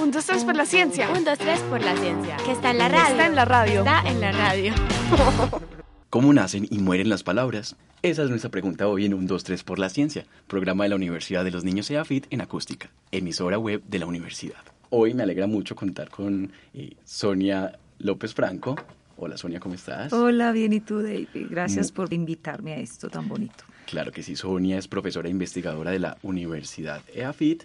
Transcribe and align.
Un, 0.00 0.10
dos, 0.10 0.26
tres 0.26 0.44
por 0.44 0.56
la 0.56 0.66
ciencia. 0.66 1.08
Un, 1.10 1.24
dos, 1.24 1.38
tres 1.38 1.60
por 1.70 1.80
la 1.80 1.96
ciencia. 1.96 2.36
Que 2.44 2.52
está 2.52 2.70
en 2.70 2.78
la 2.78 2.88
radio. 2.88 3.10
Está 3.10 3.26
en 3.26 3.34
la 3.34 3.44
radio. 3.44 3.78
Está 3.80 4.02
en 4.08 4.20
la 4.20 4.32
radio. 4.32 4.74
¿Cómo 6.10 6.32
nacen 6.32 6.66
y 6.70 6.78
mueren 6.78 7.08
las 7.08 7.22
palabras? 7.22 7.76
Esa 8.02 8.22
es 8.22 8.30
nuestra 8.30 8.50
pregunta 8.50 8.86
hoy 8.86 9.04
en 9.04 9.14
Un 9.14 9.26
2, 9.26 9.42
3 9.42 9.64
por 9.64 9.78
la 9.78 9.88
Ciencia, 9.88 10.24
programa 10.46 10.84
de 10.84 10.90
la 10.90 10.96
Universidad 10.96 11.44
de 11.44 11.50
los 11.50 11.64
Niños 11.64 11.90
EAFIT 11.90 12.26
en 12.30 12.40
acústica, 12.40 12.90
emisora 13.10 13.58
web 13.58 13.82
de 13.88 13.98
la 13.98 14.06
universidad. 14.06 14.60
Hoy 14.90 15.12
me 15.14 15.24
alegra 15.24 15.46
mucho 15.46 15.74
contar 15.74 16.08
con 16.08 16.52
eh, 16.72 16.94
Sonia 17.04 17.78
López 17.98 18.32
Franco. 18.32 18.76
Hola 19.16 19.36
Sonia, 19.36 19.58
¿cómo 19.58 19.74
estás? 19.74 20.12
Hola, 20.12 20.52
bien 20.52 20.72
y 20.72 20.80
tú, 20.80 21.02
David. 21.02 21.26
Gracias 21.50 21.90
por 21.90 22.12
invitarme 22.12 22.74
a 22.74 22.76
esto 22.76 23.08
tan 23.08 23.28
bonito. 23.28 23.64
Claro 23.86 24.12
que 24.12 24.22
sí, 24.22 24.36
Sonia 24.36 24.78
es 24.78 24.88
profesora 24.88 25.28
e 25.28 25.32
investigadora 25.32 25.90
de 25.90 25.98
la 25.98 26.18
Universidad 26.22 27.02
EAFIT 27.14 27.64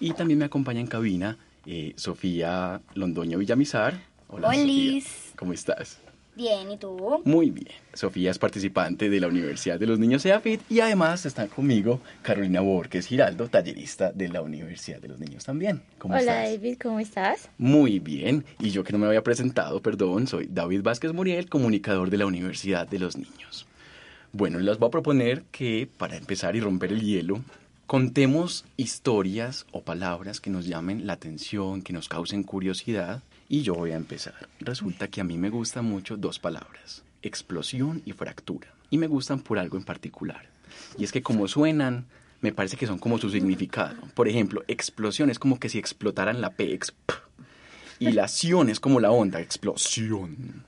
y 0.00 0.12
también 0.12 0.38
me 0.38 0.44
acompaña 0.44 0.80
en 0.80 0.86
cabina 0.86 1.38
eh, 1.66 1.92
Sofía 1.96 2.80
Londoño 2.94 3.38
Villamizar. 3.38 4.00
Hola, 4.28 4.52
Sofía. 4.54 5.02
¿Cómo 5.36 5.52
estás? 5.52 6.00
Bien, 6.38 6.70
¿y 6.70 6.76
tú? 6.76 7.20
Muy 7.24 7.50
bien. 7.50 7.66
Sofía 7.92 8.30
es 8.30 8.38
participante 8.38 9.10
de 9.10 9.18
la 9.18 9.26
Universidad 9.26 9.76
de 9.76 9.88
los 9.88 9.98
Niños 9.98 10.24
EAFIT 10.24 10.60
y 10.70 10.78
además 10.78 11.26
está 11.26 11.48
conmigo 11.48 12.00
Carolina 12.22 12.60
Borges 12.60 13.08
Giraldo, 13.08 13.48
tallerista 13.48 14.12
de 14.12 14.28
la 14.28 14.40
Universidad 14.40 15.00
de 15.00 15.08
los 15.08 15.18
Niños 15.18 15.44
también. 15.44 15.82
¿Cómo 15.98 16.14
Hola 16.14 16.44
David, 16.44 16.78
¿cómo 16.80 17.00
estás? 17.00 17.50
Muy 17.58 17.98
bien. 17.98 18.44
Y 18.60 18.70
yo 18.70 18.84
que 18.84 18.92
no 18.92 19.00
me 19.00 19.06
había 19.06 19.24
presentado, 19.24 19.82
perdón, 19.82 20.28
soy 20.28 20.46
David 20.48 20.82
Vázquez 20.82 21.12
Muriel, 21.12 21.48
comunicador 21.48 22.08
de 22.08 22.18
la 22.18 22.26
Universidad 22.26 22.86
de 22.86 23.00
los 23.00 23.16
Niños. 23.16 23.66
Bueno, 24.32 24.60
les 24.60 24.78
voy 24.78 24.86
a 24.86 24.90
proponer 24.92 25.42
que 25.50 25.88
para 25.98 26.16
empezar 26.16 26.54
y 26.54 26.60
romper 26.60 26.92
el 26.92 27.00
hielo, 27.00 27.42
contemos 27.88 28.66
historias 28.76 29.64
o 29.72 29.80
palabras 29.80 30.42
que 30.42 30.50
nos 30.50 30.66
llamen 30.66 31.06
la 31.06 31.14
atención, 31.14 31.80
que 31.80 31.94
nos 31.94 32.06
causen 32.06 32.42
curiosidad 32.42 33.22
y 33.48 33.62
yo 33.62 33.74
voy 33.74 33.92
a 33.92 33.96
empezar. 33.96 34.46
Resulta 34.60 35.08
que 35.08 35.22
a 35.22 35.24
mí 35.24 35.38
me 35.38 35.48
gustan 35.48 35.86
mucho 35.86 36.18
dos 36.18 36.38
palabras, 36.38 37.02
explosión 37.22 38.02
y 38.04 38.12
fractura. 38.12 38.68
Y 38.90 38.98
me 38.98 39.06
gustan 39.06 39.40
por 39.40 39.58
algo 39.58 39.78
en 39.78 39.84
particular. 39.84 40.50
Y 40.98 41.04
es 41.04 41.12
que 41.12 41.22
como 41.22 41.48
suenan, 41.48 42.04
me 42.42 42.52
parece 42.52 42.76
que 42.76 42.86
son 42.86 42.98
como 42.98 43.16
su 43.16 43.30
significado. 43.30 43.96
Por 44.12 44.28
ejemplo, 44.28 44.64
explosión 44.68 45.30
es 45.30 45.38
como 45.38 45.58
que 45.58 45.70
si 45.70 45.78
explotaran 45.78 46.42
la 46.42 46.50
P, 46.50 46.78
y 48.00 48.12
la 48.12 48.28
ción 48.28 48.68
es 48.68 48.80
como 48.80 49.00
la 49.00 49.12
onda, 49.12 49.40
explosión. 49.40 50.62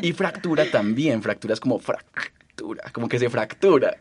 Y 0.00 0.12
fractura 0.12 0.70
también, 0.70 1.22
fractura 1.22 1.54
es 1.54 1.60
como 1.60 1.80
fractura, 1.80 2.84
como 2.92 3.08
que 3.08 3.18
se 3.18 3.28
fractura. 3.28 3.96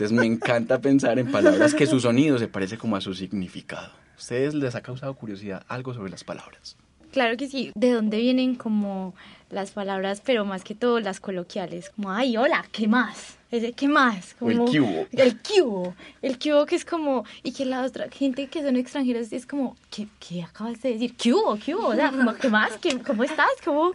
Entonces 0.00 0.18
me 0.18 0.24
encanta 0.24 0.80
pensar 0.80 1.18
en 1.18 1.30
palabras 1.30 1.74
que 1.74 1.86
su 1.86 2.00
sonido 2.00 2.38
se 2.38 2.48
parece 2.48 2.78
como 2.78 2.96
a 2.96 3.02
su 3.02 3.12
significado. 3.12 3.90
¿Ustedes 4.16 4.54
les 4.54 4.74
ha 4.74 4.80
causado 4.80 5.12
curiosidad 5.12 5.62
algo 5.68 5.92
sobre 5.92 6.10
las 6.10 6.24
palabras? 6.24 6.78
Claro 7.12 7.36
que 7.36 7.48
sí. 7.48 7.70
¿De 7.74 7.92
dónde 7.92 8.16
vienen 8.16 8.54
como 8.54 9.14
las 9.50 9.72
palabras, 9.72 10.22
pero 10.24 10.46
más 10.46 10.64
que 10.64 10.74
todo 10.74 11.00
las 11.00 11.20
coloquiales? 11.20 11.90
Como, 11.90 12.10
ay, 12.10 12.38
hola, 12.38 12.64
¿qué 12.72 12.88
más? 12.88 13.36
Ese, 13.50 13.72
¿qué 13.72 13.88
más? 13.88 14.32
Como, 14.38 14.50
el 14.52 14.58
cubo. 14.58 15.06
El 15.12 15.36
cubo. 15.36 15.94
El 16.22 16.38
cubo 16.38 16.64
que 16.64 16.76
es 16.76 16.86
como, 16.86 17.26
y 17.42 17.52
que 17.52 17.66
la 17.66 17.82
otra 17.82 18.08
gente 18.08 18.46
que 18.46 18.62
son 18.62 18.76
extranjeros 18.76 19.30
es 19.34 19.44
como, 19.44 19.76
¿qué, 19.90 20.08
qué 20.18 20.44
acabas 20.44 20.80
de 20.80 20.94
decir? 20.94 21.14
¿Cubo? 21.22 21.58
¿Cubo? 21.62 21.88
O 21.88 21.94
sea, 21.94 22.10
¿qué 22.40 22.48
más? 22.48 22.78
¿Qué, 22.78 22.98
¿Cómo 23.00 23.22
estás? 23.22 23.50
¿Cómo? 23.62 23.92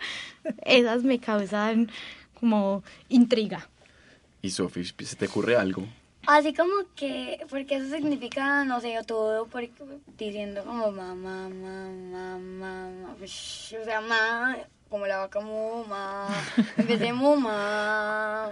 Esas 0.65 1.03
me 1.03 1.17
causan 1.17 1.89
como 2.39 2.83
intriga. 3.09 3.67
¿Y 4.45 4.51
Sofi, 4.51 4.85
se 4.85 5.15
te 5.15 5.25
ocurre 5.25 5.55
algo? 5.55 5.87
Así 6.27 6.53
como 6.53 6.71
que, 6.95 7.39
porque 7.49 7.77
eso 7.77 7.89
significa, 7.89 8.63
no 8.63 8.79
sé, 8.79 8.95
todo, 9.07 9.47
porque, 9.47 9.71
diciendo 10.19 10.63
como 10.63 10.91
mamá, 10.91 11.49
mamá, 11.49 12.37
mamá, 12.37 13.15
o 13.19 13.27
sea, 13.27 14.01
mamá, 14.01 14.55
como 14.87 15.07
la 15.07 15.17
vaca 15.17 15.39
muma, 15.39 16.27
empecé 16.77 17.11
muma. 17.11 18.51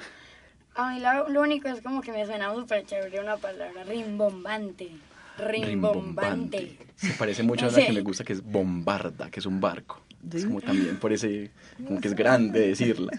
A 0.74 0.90
mí 0.92 1.00
lo, 1.00 1.42
único 1.42 1.68
es 1.68 1.82
como 1.82 2.02
que 2.02 2.12
me 2.12 2.26
suena 2.26 2.52
súper 2.56 2.88
chévere 2.88 3.20
una 3.20 3.38
palabra, 3.38 3.84
rimbombante. 3.84 4.90
Rimbombante. 5.38 6.76
Se 6.96 7.14
parece 7.14 7.44
mucho 7.44 7.68
a 7.68 7.70
la 7.70 7.86
que 7.86 7.94
me 7.94 8.02
gusta, 8.02 8.24
que 8.24 8.34
es 8.34 8.44
bombarda, 8.44 9.30
que 9.30 9.40
es 9.40 9.46
un 9.46 9.62
barco. 9.62 10.02
Es 10.34 10.46
como 10.46 10.60
también 10.60 10.98
por 10.98 11.14
ese, 11.14 11.52
como 11.86 12.02
que 12.02 12.08
es 12.08 12.16
grande 12.16 12.70
decirla. 12.70 13.12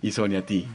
Y 0.00 0.12
Sonia, 0.12 0.38
a 0.38 0.46
ti. 0.46 0.66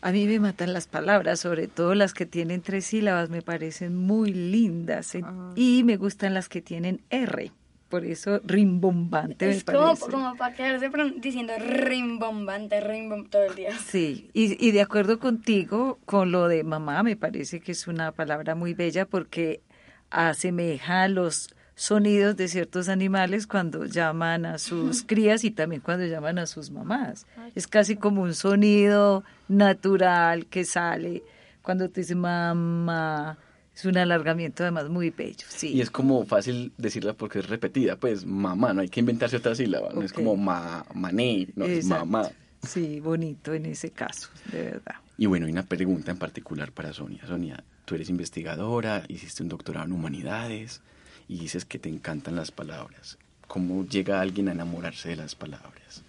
A 0.00 0.12
mí 0.12 0.26
me 0.26 0.38
matan 0.38 0.72
las 0.72 0.86
palabras, 0.86 1.40
sobre 1.40 1.66
todo 1.66 1.94
las 1.94 2.14
que 2.14 2.26
tienen 2.26 2.62
tres 2.62 2.86
sílabas, 2.86 3.30
me 3.30 3.42
parecen 3.42 3.96
muy 3.96 4.32
lindas. 4.32 5.16
Ah. 5.22 5.52
Y 5.56 5.82
me 5.84 5.96
gustan 5.96 6.34
las 6.34 6.48
que 6.48 6.62
tienen 6.62 7.00
R. 7.10 7.52
Por 7.88 8.04
eso 8.04 8.40
rimbombante 8.44 9.48
es 9.48 9.64
como, 9.64 9.96
como, 9.96 10.36
para 10.36 10.54
quedarse 10.54 10.90
diciendo 11.16 11.54
rimbombante, 11.58 12.80
rimbombante 12.80 13.30
todo 13.30 13.44
el 13.44 13.54
día. 13.54 13.78
Sí, 13.78 14.28
y, 14.34 14.62
y 14.64 14.72
de 14.72 14.82
acuerdo 14.82 15.18
contigo, 15.18 15.98
con 16.04 16.30
lo 16.30 16.48
de 16.48 16.64
mamá, 16.64 17.02
me 17.02 17.16
parece 17.16 17.60
que 17.60 17.72
es 17.72 17.88
una 17.88 18.12
palabra 18.12 18.54
muy 18.54 18.74
bella 18.74 19.06
porque 19.06 19.62
asemeja 20.10 21.04
a 21.04 21.08
los 21.08 21.54
sonidos 21.78 22.36
de 22.36 22.48
ciertos 22.48 22.88
animales 22.88 23.46
cuando 23.46 23.84
llaman 23.84 24.44
a 24.44 24.58
sus 24.58 25.02
crías 25.06 25.44
y 25.44 25.52
también 25.52 25.80
cuando 25.80 26.04
llaman 26.06 26.40
a 26.40 26.46
sus 26.46 26.70
mamás. 26.70 27.24
Es 27.54 27.68
casi 27.68 27.94
como 27.94 28.22
un 28.22 28.34
sonido 28.34 29.22
natural 29.46 30.46
que 30.46 30.64
sale 30.64 31.22
cuando 31.62 31.88
te 31.88 32.00
dice 32.00 32.16
mamá. 32.16 33.38
Es 33.72 33.84
un 33.84 33.96
alargamiento 33.96 34.64
además 34.64 34.88
muy 34.88 35.10
bello, 35.10 35.46
sí. 35.48 35.68
Y 35.68 35.80
es 35.80 35.88
como 35.88 36.26
fácil 36.26 36.72
decirla 36.78 37.12
porque 37.12 37.38
es 37.38 37.48
repetida, 37.48 37.94
pues 37.94 38.26
mamá, 38.26 38.72
no 38.72 38.80
hay 38.80 38.88
que 38.88 38.98
inventarse 38.98 39.36
otra 39.36 39.54
sílaba, 39.54 39.90
no 39.94 40.02
es 40.02 40.12
como 40.12 40.36
ma, 40.36 40.84
mané, 40.94 41.46
no 41.54 41.64
es 41.64 41.86
mamá. 41.86 42.28
Sí, 42.66 42.98
bonito 42.98 43.54
en 43.54 43.66
ese 43.66 43.90
caso, 43.92 44.30
de 44.50 44.62
verdad. 44.64 44.96
Y 45.16 45.26
bueno, 45.26 45.46
hay 45.46 45.52
una 45.52 45.62
pregunta 45.62 46.10
en 46.10 46.18
particular 46.18 46.72
para 46.72 46.92
Sonia. 46.92 47.24
Sonia, 47.24 47.62
tú 47.84 47.94
eres 47.94 48.10
investigadora, 48.10 49.04
hiciste 49.06 49.44
un 49.44 49.48
doctorado 49.48 49.86
en 49.86 49.92
humanidades, 49.92 50.82
y 51.28 51.38
dices 51.38 51.64
que 51.64 51.78
te 51.78 51.88
encantan 51.88 52.36
las 52.36 52.50
palabras. 52.50 53.18
¿Cómo 53.46 53.84
llega 53.84 54.20
alguien 54.20 54.48
a 54.48 54.52
enamorarse 54.52 55.10
de 55.10 55.16
las 55.16 55.34
palabras? 55.34 56.02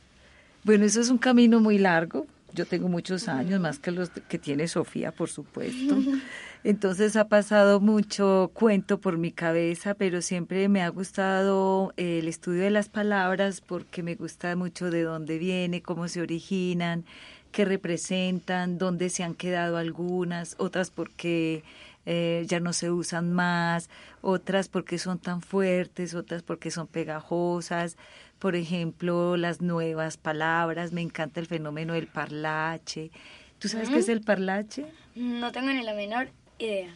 Bueno, 0.64 0.86
eso 0.86 1.02
es 1.02 1.10
un 1.10 1.18
camino 1.18 1.60
muy 1.60 1.78
largo. 1.78 2.28
Yo 2.54 2.66
tengo 2.66 2.90
muchos 2.90 3.28
años, 3.28 3.62
más 3.62 3.78
que 3.78 3.92
los 3.92 4.10
que 4.10 4.40
tiene 4.40 4.68
Sofía, 4.68 5.12
por 5.12 5.30
supuesto. 5.30 5.98
Entonces 6.64 7.16
ha 7.16 7.28
pasado 7.28 7.80
mucho 7.80 8.52
cuento 8.54 9.00
por 9.00 9.18
mi 9.18 9.32
cabeza, 9.32 9.94
pero 9.94 10.22
siempre 10.22 10.68
me 10.68 10.82
ha 10.82 10.90
gustado 10.90 11.94
el 11.96 12.28
estudio 12.28 12.64
de 12.64 12.72
las 12.72 12.90
palabras 12.90 13.62
porque 13.62 14.04
me 14.04 14.16
gusta 14.16 14.56
mucho 14.56 14.90
de 14.90 15.04
dónde 15.04 15.38
viene, 15.38 15.82
cómo 15.82 16.08
se 16.08 16.22
originan, 16.22 17.06
qué 17.52 17.66
representan, 17.66 18.78
dónde 18.78 19.10
se 19.10 19.24
han 19.24 19.36
quedado 19.36 19.78
algunas, 19.78 20.56
otras 20.58 20.92
porque 20.92 21.64
eh, 22.06 22.46
ya 22.48 22.60
no 22.60 22.74
se 22.74 22.92
usan 22.92 23.34
más, 23.34 23.90
otras 24.22 24.68
porque 24.68 24.98
son 24.98 25.20
tan 25.20 25.42
fuertes, 25.42 26.14
otras 26.16 26.44
porque 26.44 26.72
son 26.72 26.88
pegajosas, 26.88 27.98
por 28.40 28.56
ejemplo, 28.56 29.38
las 29.38 29.62
nuevas 29.62 30.18
palabras, 30.18 30.94
me 30.94 31.02
encanta 31.02 31.40
el 31.40 31.46
fenómeno 31.46 31.94
del 31.94 32.08
parlache. 32.08 33.12
¿Tú 33.60 33.68
sabes 33.68 33.90
qué 33.90 33.98
es 34.00 34.10
el 34.10 34.22
parlache? 34.22 34.86
No 35.16 35.52
tengo 35.52 35.72
ni 35.72 35.84
la 35.84 35.94
menor 35.94 36.30
idea. 36.58 36.90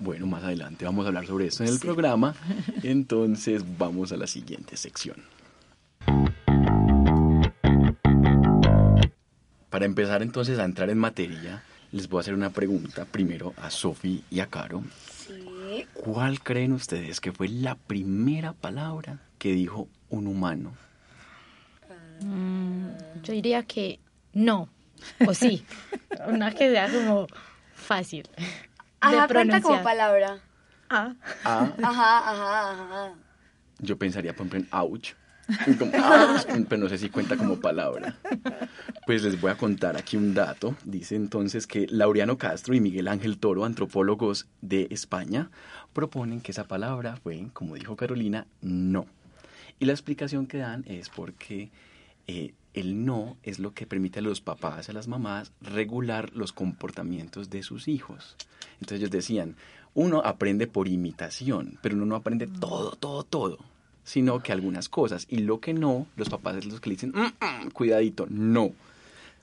Bueno, 0.00 0.26
más 0.26 0.42
adelante 0.42 0.84
vamos 0.84 1.04
a 1.04 1.08
hablar 1.08 1.26
sobre 1.26 1.46
esto 1.46 1.62
en 1.62 1.70
el 1.70 1.78
programa, 1.78 2.34
entonces 2.82 3.62
vamos 3.78 4.10
a 4.10 4.16
la 4.16 4.26
siguiente 4.26 4.76
sección. 4.76 5.22
Para 9.70 9.86
empezar 9.86 10.22
entonces 10.22 10.58
a 10.58 10.64
entrar 10.64 10.90
en 10.90 10.98
materia, 10.98 11.62
les 11.92 12.08
voy 12.08 12.18
a 12.18 12.20
hacer 12.22 12.34
una 12.34 12.50
pregunta 12.50 13.04
primero 13.04 13.54
a 13.56 13.70
Sofi 13.70 14.24
y 14.30 14.40
a 14.40 14.46
Caro. 14.46 14.82
Sí. 15.14 15.86
¿Cuál 15.94 16.40
creen 16.42 16.72
ustedes 16.72 17.20
que 17.20 17.32
fue 17.32 17.48
la 17.48 17.74
primera 17.74 18.52
palabra 18.54 19.18
que 19.38 19.52
dijo 19.52 19.88
un 20.08 20.26
humano? 20.26 20.72
Mm, 22.22 22.88
yo 23.22 23.32
diría 23.32 23.62
que 23.64 24.00
no, 24.32 24.68
o 25.26 25.34
sí. 25.34 25.64
Una 26.26 26.52
que 26.52 26.70
sea 26.70 26.90
como 26.90 27.26
fácil. 27.74 28.28
De 28.36 29.26
cuenta 29.34 29.60
como 29.60 29.82
palabra. 29.82 30.38
Ah. 30.88 31.14
A, 31.44 31.72
Ajá, 31.82 32.30
ajá, 32.30 32.70
ajá. 32.72 33.14
yo 33.78 33.96
pensaría, 33.98 34.34
por 34.34 34.46
ejemplo, 34.46 34.58
en 34.60 34.68
ouch. 34.80 35.14
Como, 35.78 35.90
ouch, 35.92 36.46
pero 36.68 36.82
no 36.82 36.88
sé 36.88 36.98
si 36.98 37.08
cuenta 37.10 37.36
como 37.36 37.58
palabra. 37.58 38.14
Pues 39.04 39.24
les 39.24 39.40
voy 39.40 39.50
a 39.50 39.56
contar 39.56 39.96
aquí 39.96 40.16
un 40.16 40.32
dato. 40.32 40.76
Dice 40.84 41.16
entonces 41.16 41.66
que 41.66 41.86
Laureano 41.88 42.38
Castro 42.38 42.74
y 42.74 42.80
Miguel 42.80 43.08
Ángel 43.08 43.38
Toro, 43.38 43.64
antropólogos 43.64 44.46
de 44.60 44.86
España, 44.90 45.50
proponen 45.92 46.40
que 46.40 46.52
esa 46.52 46.68
palabra 46.68 47.16
fue, 47.16 47.48
como 47.52 47.74
dijo 47.74 47.96
Carolina, 47.96 48.46
no. 48.60 49.06
Y 49.80 49.86
la 49.86 49.92
explicación 49.92 50.46
que 50.46 50.58
dan 50.58 50.84
es 50.86 51.08
porque 51.08 51.70
eh, 52.28 52.54
el 52.74 53.04
no 53.04 53.36
es 53.42 53.58
lo 53.58 53.74
que 53.74 53.86
permite 53.86 54.20
a 54.20 54.22
los 54.22 54.40
papás, 54.40 54.88
a 54.88 54.92
las 54.92 55.08
mamás, 55.08 55.50
regular 55.60 56.30
los 56.34 56.52
comportamientos 56.52 57.50
de 57.50 57.64
sus 57.64 57.88
hijos. 57.88 58.36
Entonces 58.74 59.00
ellos 59.00 59.10
decían, 59.10 59.56
uno 59.94 60.22
aprende 60.24 60.68
por 60.68 60.86
imitación, 60.86 61.76
pero 61.82 61.96
uno 61.96 62.06
no 62.06 62.14
aprende 62.14 62.46
todo, 62.46 62.92
todo, 62.92 63.24
todo, 63.24 63.58
sino 64.04 64.40
que 64.44 64.52
algunas 64.52 64.88
cosas. 64.88 65.26
Y 65.28 65.38
lo 65.38 65.58
que 65.58 65.74
no, 65.74 66.06
los 66.14 66.28
papás 66.28 66.56
es 66.58 66.66
los 66.66 66.80
que 66.80 66.90
le 66.90 66.94
dicen, 66.94 67.10
"Mm, 67.10 67.66
mm, 67.66 67.70
cuidadito, 67.72 68.26
no. 68.30 68.70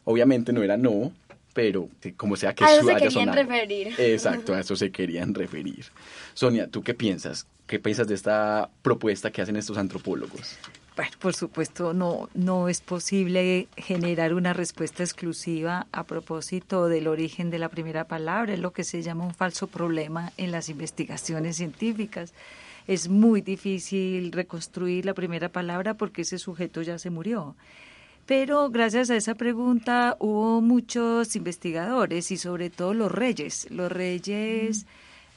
Obviamente 0.06 0.54
no 0.54 0.64
era 0.64 0.78
no, 0.78 1.12
pero 1.54 1.90
como 2.18 2.36
sea 2.36 2.54
que 2.56 2.64
A 2.64 2.72
eso 2.72 2.82
su- 2.82 2.88
se 2.88 2.92
haya 2.94 3.08
querían 3.08 3.12
sonado. 3.26 3.38
referir. 3.44 3.94
Exacto, 3.98 4.54
a 4.54 4.60
eso 4.62 4.76
se 4.76 4.92
querían 4.92 5.34
referir. 5.34 5.86
Sonia, 6.34 6.68
¿tú 6.68 6.82
qué 6.84 6.94
piensas? 6.94 7.48
¿Qué 7.68 7.80
piensas 7.80 8.08
de 8.08 8.16
esta 8.16 8.70
propuesta 8.82 9.32
que 9.32 9.42
hacen 9.42 9.56
estos 9.56 9.78
antropólogos? 9.78 10.58
Bueno, 10.96 11.12
por 11.20 11.34
supuesto, 11.36 11.94
no, 11.94 12.28
no 12.34 12.68
es 12.68 12.82
posible 12.82 13.68
generar 13.78 14.34
una 14.34 14.54
respuesta 14.54 15.04
exclusiva 15.04 15.86
a 15.92 16.04
propósito 16.04 16.88
del 16.88 17.08
origen 17.08 17.52
de 17.52 17.60
la 17.60 17.70
primera 17.70 18.06
palabra. 18.06 18.54
Es 18.54 18.60
lo 18.60 18.72
que 18.74 18.84
se 18.84 19.02
llama 19.02 19.26
un 19.26 19.34
falso 19.34 19.68
problema 19.68 20.34
en 20.38 20.52
las 20.52 20.68
investigaciones 20.68 21.56
científicas. 21.58 22.34
Es 22.88 23.08
muy 23.08 23.42
difícil 23.42 24.32
reconstruir 24.32 25.06
la 25.06 25.14
primera 25.14 25.50
palabra 25.50 25.94
porque 25.94 26.24
ese 26.24 26.38
sujeto 26.40 26.82
ya 26.82 26.98
se 26.98 27.12
murió. 27.12 27.56
Pero 28.30 28.70
gracias 28.70 29.10
a 29.10 29.16
esa 29.16 29.34
pregunta 29.34 30.16
hubo 30.20 30.62
muchos 30.62 31.36
investigadores 31.36 32.30
y 32.30 32.38
sobre 32.38 32.70
todo 32.70 32.94
los 32.94 33.12
reyes. 33.12 33.66
Los 33.72 33.92
reyes, 33.92 34.86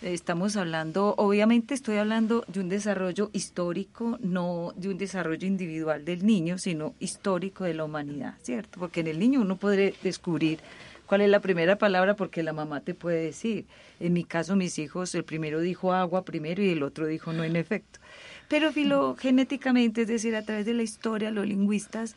estamos 0.02 0.58
hablando, 0.58 1.14
obviamente 1.16 1.72
estoy 1.72 1.96
hablando 1.96 2.44
de 2.48 2.60
un 2.60 2.68
desarrollo 2.68 3.30
histórico, 3.32 4.18
no 4.20 4.74
de 4.76 4.90
un 4.90 4.98
desarrollo 4.98 5.48
individual 5.48 6.04
del 6.04 6.26
niño, 6.26 6.58
sino 6.58 6.92
histórico 7.00 7.64
de 7.64 7.72
la 7.72 7.84
humanidad, 7.84 8.34
¿cierto? 8.42 8.78
Porque 8.78 9.00
en 9.00 9.06
el 9.06 9.18
niño 9.18 9.40
uno 9.40 9.56
puede 9.56 9.94
descubrir 10.02 10.58
cuál 11.06 11.22
es 11.22 11.30
la 11.30 11.40
primera 11.40 11.78
palabra 11.78 12.14
porque 12.14 12.42
la 12.42 12.52
mamá 12.52 12.80
te 12.80 12.92
puede 12.92 13.24
decir. 13.24 13.64
En 14.00 14.12
mi 14.12 14.24
caso, 14.24 14.54
mis 14.54 14.78
hijos, 14.78 15.14
el 15.14 15.24
primero 15.24 15.60
dijo 15.60 15.94
agua 15.94 16.26
primero 16.26 16.62
y 16.62 16.68
el 16.68 16.82
otro 16.82 17.06
dijo 17.06 17.32
no 17.32 17.42
en 17.42 17.56
efecto. 17.56 18.00
Pero 18.48 18.70
filogenéticamente, 18.70 20.02
es 20.02 20.08
decir, 20.08 20.36
a 20.36 20.42
través 20.42 20.66
de 20.66 20.74
la 20.74 20.82
historia, 20.82 21.30
los 21.30 21.46
lingüistas 21.46 22.16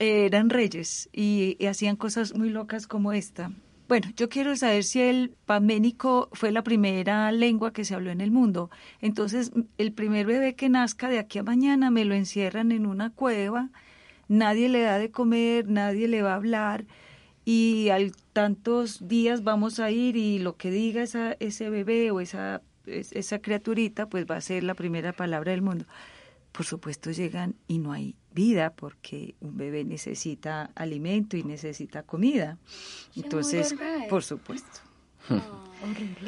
eran 0.00 0.48
reyes 0.50 1.08
y, 1.12 1.64
hacían 1.66 1.96
cosas 1.96 2.34
muy 2.34 2.48
locas 2.48 2.86
como 2.86 3.12
esta. 3.12 3.52
Bueno, 3.86 4.08
yo 4.16 4.28
quiero 4.28 4.56
saber 4.56 4.84
si 4.84 5.00
el 5.00 5.34
paménico 5.46 6.28
fue 6.32 6.52
la 6.52 6.62
primera 6.62 7.30
lengua 7.32 7.72
que 7.72 7.84
se 7.84 7.94
habló 7.94 8.10
en 8.10 8.20
el 8.20 8.30
mundo. 8.30 8.70
Entonces, 9.00 9.52
el 9.78 9.92
primer 9.92 10.26
bebé 10.26 10.54
que 10.54 10.68
nazca 10.68 11.08
de 11.08 11.18
aquí 11.18 11.38
a 11.38 11.42
mañana 11.42 11.90
me 11.90 12.04
lo 12.04 12.14
encierran 12.14 12.72
en 12.72 12.86
una 12.86 13.10
cueva, 13.10 13.70
nadie 14.28 14.68
le 14.68 14.82
da 14.82 14.98
de 14.98 15.10
comer, 15.10 15.68
nadie 15.68 16.08
le 16.08 16.22
va 16.22 16.32
a 16.32 16.36
hablar 16.36 16.86
y 17.44 17.88
al 17.90 18.12
tantos 18.32 19.06
días 19.08 19.42
vamos 19.42 19.80
a 19.80 19.90
ir 19.90 20.16
y 20.16 20.38
lo 20.38 20.56
que 20.56 20.70
diga 20.70 21.02
esa, 21.02 21.32
ese 21.40 21.68
bebé 21.68 22.10
o 22.12 22.20
esa, 22.20 22.62
es- 22.86 23.12
esa 23.12 23.40
criaturita, 23.40 24.08
pues 24.08 24.24
va 24.30 24.36
a 24.36 24.40
ser 24.40 24.62
la 24.62 24.74
primera 24.74 25.12
palabra 25.12 25.50
del 25.50 25.62
mundo. 25.62 25.84
Por 26.52 26.64
supuesto 26.64 27.10
llegan 27.10 27.56
y 27.66 27.78
no 27.78 27.92
hay 27.92 28.14
vida 28.34 28.70
porque 28.74 29.34
un 29.40 29.56
bebé 29.56 29.84
necesita 29.84 30.70
alimento 30.74 31.36
y 31.36 31.42
necesita 31.44 32.02
comida. 32.02 32.58
Entonces, 33.16 33.76
bebé. 33.76 34.06
por 34.08 34.22
supuesto. 34.22 34.80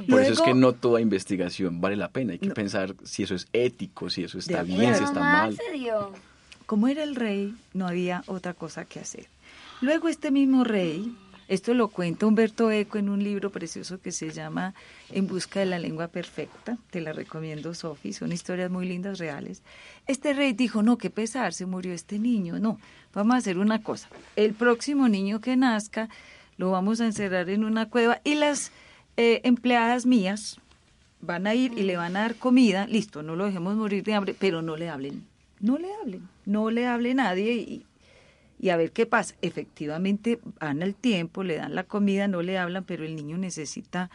Por 0.08 0.20
eso 0.20 0.32
es 0.32 0.40
que 0.40 0.54
no 0.54 0.72
toda 0.72 1.00
investigación 1.00 1.80
vale 1.80 1.96
la 1.96 2.08
pena. 2.10 2.32
Hay 2.32 2.38
que 2.38 2.48
No. 2.48 2.54
pensar 2.54 2.94
si 3.04 3.22
eso 3.22 3.34
es 3.34 3.46
ético, 3.52 4.08
si 4.10 4.24
eso 4.24 4.38
está 4.38 4.62
bien, 4.62 4.94
si 4.94 5.04
está 5.04 5.20
mal. 5.20 5.58
Como 6.66 6.88
era 6.88 7.02
el 7.02 7.16
rey, 7.16 7.54
no 7.74 7.86
había 7.86 8.22
otra 8.26 8.54
cosa 8.54 8.84
que 8.84 9.00
hacer. 9.00 9.26
Luego 9.80 10.08
este 10.08 10.30
mismo 10.30 10.64
rey, 10.64 11.14
esto 11.52 11.74
lo 11.74 11.88
cuenta 11.88 12.24
Humberto 12.24 12.70
Eco 12.70 12.96
en 12.96 13.10
un 13.10 13.22
libro 13.22 13.50
precioso 13.50 14.00
que 14.00 14.10
se 14.10 14.30
llama 14.30 14.72
En 15.10 15.26
busca 15.26 15.60
de 15.60 15.66
la 15.66 15.78
lengua 15.78 16.08
perfecta, 16.08 16.78
te 16.90 17.02
la 17.02 17.12
recomiendo 17.12 17.74
Sofi, 17.74 18.14
son 18.14 18.32
historias 18.32 18.70
muy 18.70 18.88
lindas, 18.88 19.18
reales. 19.18 19.62
Este 20.06 20.32
rey 20.32 20.54
dijo, 20.54 20.82
no, 20.82 20.96
qué 20.96 21.10
pesar, 21.10 21.52
se 21.52 21.66
murió 21.66 21.92
este 21.92 22.18
niño, 22.18 22.58
no, 22.58 22.78
vamos 23.12 23.34
a 23.34 23.38
hacer 23.38 23.58
una 23.58 23.82
cosa, 23.82 24.08
el 24.34 24.54
próximo 24.54 25.08
niño 25.08 25.42
que 25.42 25.58
nazca 25.58 26.08
lo 26.56 26.70
vamos 26.70 27.02
a 27.02 27.04
encerrar 27.04 27.50
en 27.50 27.64
una 27.64 27.90
cueva 27.90 28.22
y 28.24 28.34
las 28.34 28.72
eh, 29.18 29.42
empleadas 29.44 30.06
mías 30.06 30.58
van 31.20 31.46
a 31.46 31.54
ir 31.54 31.76
y 31.76 31.82
le 31.82 31.98
van 31.98 32.16
a 32.16 32.20
dar 32.20 32.36
comida, 32.36 32.86
listo, 32.86 33.22
no 33.22 33.36
lo 33.36 33.44
dejemos 33.44 33.76
morir 33.76 34.04
de 34.04 34.14
hambre, 34.14 34.34
pero 34.38 34.62
no 34.62 34.78
le 34.78 34.88
hablen, 34.88 35.26
no 35.60 35.76
le 35.76 35.92
hablen, 36.00 36.26
no 36.46 36.70
le 36.70 36.86
hable 36.86 37.12
nadie 37.12 37.52
y, 37.56 37.84
y 38.62 38.70
a 38.70 38.76
ver 38.76 38.92
qué 38.92 39.04
pasa. 39.04 39.34
Efectivamente, 39.42 40.38
van 40.60 40.82
al 40.82 40.94
tiempo, 40.94 41.42
le 41.42 41.56
dan 41.56 41.74
la 41.74 41.82
comida, 41.82 42.28
no 42.28 42.40
le 42.40 42.56
hablan, 42.56 42.84
pero 42.84 43.04
el 43.04 43.16
niño 43.16 43.36
necesita 43.36 44.08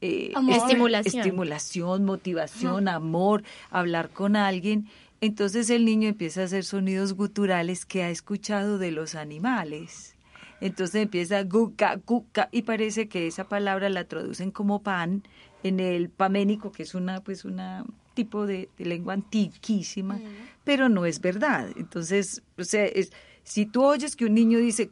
eh. 0.00 0.32
Estimulación. 0.48 1.20
estimulación, 1.20 2.04
motivación, 2.04 2.88
amor, 2.88 3.42
hablar 3.70 4.10
con 4.10 4.36
alguien. 4.36 4.86
Entonces 5.20 5.70
el 5.70 5.84
niño 5.84 6.08
empieza 6.08 6.42
a 6.42 6.44
hacer 6.44 6.64
sonidos 6.64 7.14
guturales 7.14 7.84
que 7.84 8.04
ha 8.04 8.10
escuchado 8.10 8.78
de 8.78 8.92
los 8.92 9.16
animales. 9.16 10.14
Entonces 10.60 11.02
empieza 11.02 11.42
guca, 11.42 12.00
guca, 12.06 12.48
y 12.52 12.62
parece 12.62 13.08
que 13.08 13.26
esa 13.26 13.44
palabra 13.48 13.88
la 13.88 14.04
traducen 14.04 14.52
como 14.52 14.82
pan 14.82 15.24
en 15.64 15.80
el 15.80 16.10
paménico, 16.10 16.70
que 16.70 16.84
es 16.84 16.94
una, 16.94 17.22
pues, 17.22 17.44
una 17.44 17.84
tipo 18.14 18.46
de, 18.46 18.68
de 18.78 18.84
lengua 18.84 19.14
antiquísima, 19.14 20.20
pero 20.62 20.88
no 20.88 21.06
es 21.06 21.20
verdad. 21.20 21.68
Entonces, 21.76 22.42
o 22.56 22.64
sea, 22.64 22.84
es, 22.84 23.10
si 23.44 23.66
tú 23.66 23.84
oyes 23.84 24.16
que 24.16 24.24
un 24.24 24.34
niño 24.34 24.58
dice, 24.58 24.90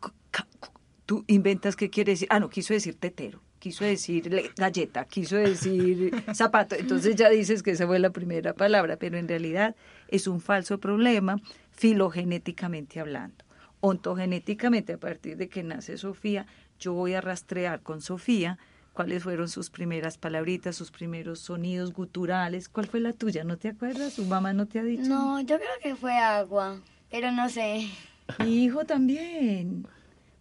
tú 1.07 1.25
inventas 1.27 1.75
qué 1.75 1.91
quiere 1.91 2.13
decir. 2.13 2.29
Ah, 2.31 2.39
no, 2.39 2.49
quiso 2.49 2.73
decir 2.75 2.95
tetero, 2.95 3.41
quiso 3.59 3.85
decir 3.85 4.33
le- 4.33 4.51
galleta, 4.57 5.05
quiso 5.07 5.37
decir 5.37 6.13
zapato. 6.35 6.77
Entonces 6.77 7.17
ya 7.17 7.29
dices 7.29 7.63
que 7.63 7.73
esa 7.73 7.87
fue 7.87 7.99
la 7.99 8.11
primera 8.11 8.53
palabra, 8.55 8.97
pero 8.97 9.19
en 9.19 9.27
realidad 9.29 9.75
es 10.09 10.27
un 10.29 10.41
falso 10.41 10.79
problema 10.79 11.37
filogenéticamente 11.73 13.01
hablando. 13.01 13.45
Ontogenéticamente, 13.81 14.93
a 14.95 14.99
partir 14.99 15.37
de 15.37 15.49
que 15.49 15.63
nace 15.63 15.97
Sofía, 15.99 16.47
yo 16.79 16.93
voy 16.93 17.15
a 17.15 17.21
rastrear 17.21 17.81
con 17.83 18.01
Sofía 18.01 18.59
cuáles 18.93 19.23
fueron 19.23 19.49
sus 19.49 19.71
primeras 19.71 20.19
palabritas, 20.19 20.77
sus 20.77 20.91
primeros 20.91 21.41
sonidos 21.41 21.93
guturales. 21.93 22.69
¿Cuál 22.69 22.87
fue 22.87 23.01
la 23.01 23.13
tuya? 23.13 23.43
¿No 23.45 23.57
te 23.57 23.69
acuerdas? 23.69 24.13
¿Su 24.15 24.25
mamá 24.25 24.53
no 24.53 24.67
te 24.67 24.79
ha 24.79 24.83
dicho? 24.85 25.03
No, 25.03 25.41
yo 25.41 25.57
creo 25.59 25.71
que 25.83 25.97
fue 25.97 26.13
agua, 26.17 26.81
pero 27.11 27.33
no 27.33 27.49
sé. 27.49 27.89
Mi 28.39 28.65
hijo 28.65 28.85
también. 28.85 29.87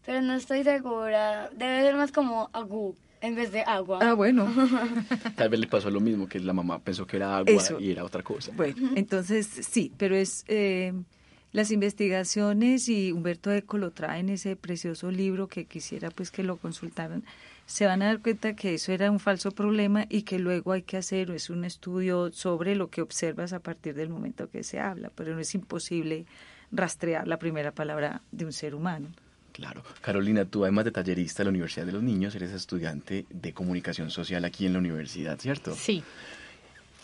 Pero 0.05 0.21
no 0.21 0.33
estoy 0.33 0.63
segura. 0.63 1.49
Debe 1.55 1.81
ser 1.81 1.95
más 1.95 2.11
como 2.11 2.49
agú 2.53 2.95
en 3.21 3.35
vez 3.35 3.51
de 3.51 3.61
agua. 3.61 3.99
Ah, 4.01 4.13
bueno. 4.13 4.51
Tal 5.35 5.49
vez 5.49 5.59
le 5.59 5.67
pasó 5.67 5.89
lo 5.89 5.99
mismo, 5.99 6.27
que 6.27 6.39
la 6.39 6.53
mamá 6.53 6.79
pensó 6.79 7.05
que 7.05 7.17
era 7.17 7.37
agua 7.37 7.51
Eso. 7.51 7.79
y 7.79 7.91
era 7.91 8.03
otra 8.03 8.23
cosa. 8.23 8.51
Bueno, 8.55 8.91
entonces 8.95 9.47
sí, 9.47 9.91
pero 9.97 10.15
es 10.15 10.43
eh, 10.47 10.93
las 11.51 11.71
investigaciones 11.71 12.89
y 12.89 13.11
Humberto 13.11 13.51
Eco 13.51 13.77
lo 13.77 13.91
trae 13.91 14.19
en 14.19 14.29
ese 14.29 14.55
precioso 14.55 15.11
libro 15.11 15.47
que 15.47 15.65
quisiera 15.65 16.09
pues 16.09 16.31
que 16.31 16.43
lo 16.43 16.57
consultaran. 16.57 17.23
Se 17.67 17.85
van 17.85 18.01
a 18.01 18.07
dar 18.07 18.21
cuenta 18.21 18.55
que 18.55 18.73
eso 18.73 18.91
era 18.91 19.11
un 19.11 19.19
falso 19.19 19.51
problema 19.51 20.05
y 20.09 20.23
que 20.23 20.39
luego 20.39 20.71
hay 20.71 20.81
que 20.81 20.97
hacer 20.97 21.29
es 21.31 21.49
un 21.49 21.63
estudio 21.63 22.31
sobre 22.31 22.75
lo 22.75 22.89
que 22.89 23.01
observas 23.01 23.53
a 23.53 23.59
partir 23.59 23.93
del 23.93 24.09
momento 24.09 24.49
que 24.49 24.63
se 24.63 24.79
habla, 24.79 25.11
pero 25.15 25.33
no 25.33 25.39
es 25.39 25.53
imposible 25.53 26.25
rastrear 26.71 27.27
la 27.27 27.37
primera 27.37 27.71
palabra 27.71 28.21
de 28.31 28.45
un 28.45 28.53
ser 28.53 28.75
humano. 28.75 29.07
Claro. 29.51 29.83
Carolina, 30.01 30.45
tú 30.45 30.63
además 30.63 30.85
de 30.85 30.91
tallerista 30.91 31.39
de 31.39 31.45
la 31.45 31.49
Universidad 31.49 31.85
de 31.85 31.91
los 31.91 32.03
Niños, 32.03 32.35
eres 32.35 32.51
estudiante 32.51 33.25
de 33.29 33.53
comunicación 33.53 34.09
social 34.09 34.45
aquí 34.45 34.65
en 34.65 34.73
la 34.73 34.79
universidad, 34.79 35.37
¿cierto? 35.39 35.75
Sí. 35.75 36.03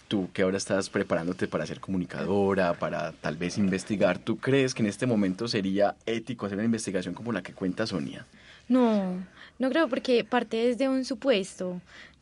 Tú 0.07 0.29
que 0.31 0.43
ahora 0.43 0.57
estás 0.57 0.89
preparándote 0.89 1.49
para 1.49 1.65
ser 1.65 1.81
comunicadora, 1.81 2.73
para 2.73 3.11
tal 3.11 3.35
vez 3.35 3.57
investigar, 3.57 4.17
¿tú 4.19 4.37
crees 4.37 4.73
que 4.73 4.81
en 4.81 4.87
este 4.87 5.05
momento 5.05 5.49
sería 5.49 5.95
ético 6.05 6.45
hacer 6.45 6.57
una 6.57 6.65
investigación 6.65 7.13
como 7.13 7.33
la 7.33 7.43
que 7.43 7.53
cuenta 7.53 7.85
Sonia? 7.85 8.25
No, 8.69 9.15
no 9.59 9.69
creo 9.69 9.89
porque 9.89 10.23
parte 10.23 10.55
desde 10.57 10.87
un 10.87 11.03
supuesto, 11.03 11.81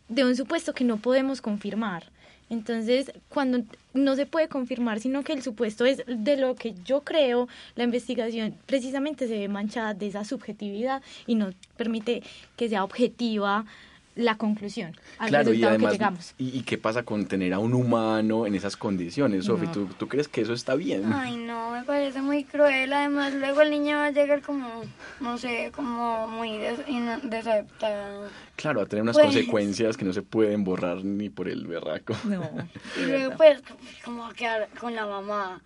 de 0.09 0.25
un 0.25 0.35
supuesto 0.35 0.73
que 0.73 0.83
no 0.83 0.97
podemos 0.97 1.41
confirmar. 1.41 2.11
Entonces, 2.49 3.11
cuando 3.29 3.63
no 3.93 4.15
se 4.15 4.25
puede 4.25 4.47
confirmar, 4.47 4.99
sino 4.99 5.23
que 5.23 5.33
el 5.33 5.41
supuesto 5.41 5.85
es 5.85 6.03
de 6.07 6.37
lo 6.37 6.55
que 6.55 6.75
yo 6.85 7.01
creo, 7.01 7.47
la 7.75 7.85
investigación 7.85 8.55
precisamente 8.65 9.27
se 9.27 9.39
ve 9.39 9.47
manchada 9.47 9.93
de 9.93 10.07
esa 10.07 10.23
subjetividad 10.23 11.01
y 11.25 11.35
no 11.35 11.49
permite 11.77 12.21
que 12.55 12.69
sea 12.69 12.83
objetiva 12.83 13.65
la 14.15 14.37
conclusión, 14.37 14.95
al 15.17 15.27
Claro, 15.29 15.53
y 15.53 15.63
además, 15.63 15.91
que 15.91 15.97
llegamos. 15.97 16.33
¿y, 16.37 16.57
y 16.57 16.61
qué 16.63 16.77
pasa 16.77 17.03
con 17.03 17.25
tener 17.25 17.53
a 17.53 17.59
un 17.59 17.73
humano 17.73 18.45
en 18.45 18.55
esas 18.55 18.77
condiciones, 18.77 19.45
Sofi? 19.45 19.67
¿Tú, 19.67 19.87
¿Tú 19.87 20.07
crees 20.07 20.27
que 20.29 20.41
eso 20.41 20.53
está 20.53 20.75
bien? 20.75 21.11
Ay, 21.11 21.35
no, 21.35 21.71
me 21.71 21.83
parece 21.83 22.21
muy 22.21 22.45
cruel. 22.45 22.93
Además, 22.93 23.33
luego 23.33 23.61
el 23.61 23.71
niño 23.71 23.97
va 23.97 24.05
a 24.05 24.11
llegar 24.11 24.41
como, 24.41 24.83
no 25.19 25.37
sé, 25.37 25.71
como 25.75 26.27
muy 26.29 26.57
des 26.57 26.79
desadaptado. 27.23 28.29
Claro, 28.55 28.81
a 28.81 28.85
tener 28.85 29.03
unas 29.03 29.15
Pues- 29.15 29.25
consecuencias 29.25 29.97
que 29.97 30.05
no 30.05 30.13
se 30.13 30.21
pueden 30.21 30.63
borrar 30.63 31.03
ni 31.03 31.29
por 31.29 31.49
el 31.49 31.67
berraco. 31.67 32.15
No. 32.23 32.49
Y 32.97 33.05
luego, 33.05 33.35
pues, 33.35 33.61
como 34.03 34.25
a 34.25 34.33
quedar 34.33 34.69
con 34.79 34.95
la 34.95 35.05
mamá. 35.05 35.61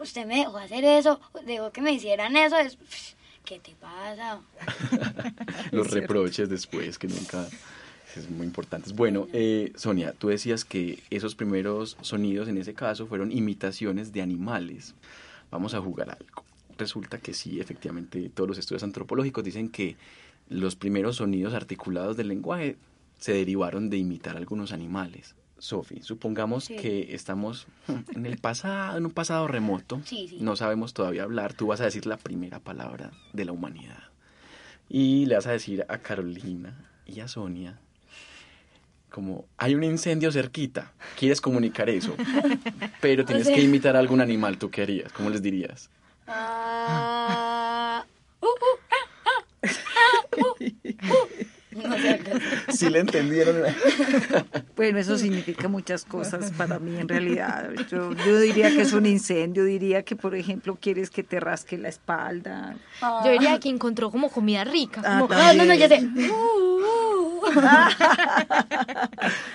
Usted 0.00 0.26
me 0.26 0.38
dejó 0.38 0.58
hacer 0.58 0.84
eso, 0.84 1.20
dejó 1.46 1.70
que 1.70 1.80
me 1.80 1.92
hicieran 1.92 2.36
eso. 2.36 2.56
Es, 2.58 2.78
¿Qué 3.44 3.58
te 3.58 3.74
pasa? 3.74 4.40
Los 5.72 5.90
reproches 5.90 6.48
después, 6.48 6.98
que 6.98 7.08
nunca 7.08 7.46
es 8.16 8.30
muy 8.30 8.46
importante. 8.46 8.92
Bueno, 8.94 9.28
eh, 9.32 9.72
Sonia, 9.76 10.12
tú 10.12 10.28
decías 10.28 10.64
que 10.64 11.02
esos 11.10 11.34
primeros 11.34 11.96
sonidos 12.00 12.48
en 12.48 12.58
ese 12.58 12.74
caso 12.74 13.06
fueron 13.06 13.32
imitaciones 13.32 14.12
de 14.12 14.22
animales. 14.22 14.94
Vamos 15.50 15.74
a 15.74 15.80
jugar 15.80 16.10
algo. 16.10 16.44
Resulta 16.78 17.18
que 17.18 17.34
sí, 17.34 17.60
efectivamente, 17.60 18.30
todos 18.34 18.48
los 18.48 18.58
estudios 18.58 18.82
antropológicos 18.82 19.44
dicen 19.44 19.68
que 19.68 19.96
los 20.48 20.76
primeros 20.76 21.16
sonidos 21.16 21.54
articulados 21.54 22.16
del 22.16 22.28
lenguaje 22.28 22.76
se 23.18 23.32
derivaron 23.32 23.90
de 23.90 23.98
imitar 23.98 24.36
algunos 24.36 24.72
animales. 24.72 25.34
Sofi, 25.64 26.02
supongamos 26.02 26.64
Sí. 26.64 26.76
que 26.76 27.14
estamos 27.14 27.66
en 28.14 28.26
el 28.26 28.36
pasado, 28.36 28.98
en 28.98 29.06
un 29.06 29.12
pasado 29.12 29.48
remoto. 29.48 30.02
Sí, 30.04 30.28
sí. 30.28 30.38
No 30.40 30.56
sabemos 30.56 30.92
todavía 30.92 31.22
hablar. 31.22 31.54
Tú 31.54 31.68
vas 31.68 31.80
a 31.80 31.84
decir 31.84 32.04
la 32.04 32.18
primera 32.18 32.60
palabra 32.60 33.12
de 33.32 33.46
la 33.46 33.52
humanidad. 33.52 34.02
Y 34.90 35.24
le 35.24 35.36
vas 35.36 35.46
a 35.46 35.52
decir 35.52 35.86
a 35.88 35.98
Carolina 35.98 36.86
y 37.06 37.20
a 37.20 37.28
Sonia 37.28 37.78
como 39.08 39.46
hay 39.56 39.74
un 39.76 39.84
incendio 39.84 40.32
cerquita, 40.32 40.92
quieres 41.18 41.40
comunicar 41.40 41.88
eso, 41.88 42.14
pero 43.00 43.24
tienes 43.24 43.46
sea- 43.46 43.54
que 43.54 43.62
imitar 43.62 43.94
a 43.96 44.00
algún 44.00 44.20
animal, 44.20 44.58
¿tú 44.58 44.70
qué 44.70 44.82
harías? 44.82 45.12
¿Cómo 45.12 45.30
les 45.30 45.40
dirías? 45.40 45.88
Ah, 46.26 48.04
uh, 48.40 48.46
uh, 48.46 48.50
ah, 48.90 49.06
ah, 49.24 49.44
ah, 49.96 50.36
uh, 50.36 50.40
uh. 50.40 50.56
No 51.78 51.82
sé, 51.82 51.92
algo 51.92 51.92
así. 51.92 51.93
Si 52.68 52.90
le 52.90 53.00
entendieron. 53.00 53.56
Bueno, 54.76 54.98
eso 54.98 55.16
significa 55.16 55.68
muchas 55.68 56.04
cosas 56.04 56.50
para 56.52 56.80
mí 56.80 56.96
en 56.96 57.08
realidad. 57.08 57.70
Yo, 57.88 58.12
yo 58.12 58.40
diría 58.40 58.70
que 58.70 58.82
es 58.82 58.92
un 58.92 59.06
incendio, 59.06 59.64
diría 59.64 60.02
que, 60.02 60.16
por 60.16 60.34
ejemplo, 60.34 60.76
quieres 60.80 61.10
que 61.10 61.22
te 61.22 61.38
rasque 61.38 61.78
la 61.78 61.88
espalda. 61.88 62.74
Yo 63.24 63.30
diría 63.30 63.60
que 63.60 63.68
encontró 63.68 64.10
como 64.10 64.30
comida 64.30 64.64
rica. 64.64 65.00
Ah, 65.04 65.20
como, 65.20 65.32
Ah, 65.34 65.52
no, 65.54 65.64
no, 65.64 65.74
ya 65.74 65.88
sé. 65.88 66.08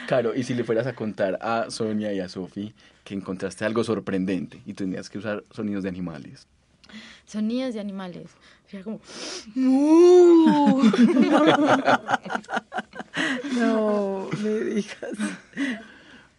Claro, 0.08 0.36
y 0.36 0.44
si 0.44 0.54
le 0.54 0.64
fueras 0.64 0.88
a 0.88 0.94
contar 0.94 1.38
a 1.42 1.70
Sonia 1.70 2.14
y 2.14 2.20
a 2.20 2.30
Sofi 2.30 2.74
que 3.04 3.14
encontraste 3.14 3.66
algo 3.66 3.84
sorprendente 3.84 4.62
y 4.66 4.74
tenías 4.74 5.10
que 5.10 5.18
usar 5.18 5.44
sonidos 5.52 5.84
de 5.84 5.90
animales. 5.90 6.48
Sonidos 7.26 7.74
de 7.74 7.80
animales. 7.80 8.32
Como, 8.84 9.02
No, 13.56 14.30
me 14.44 14.60
digas. 14.60 15.18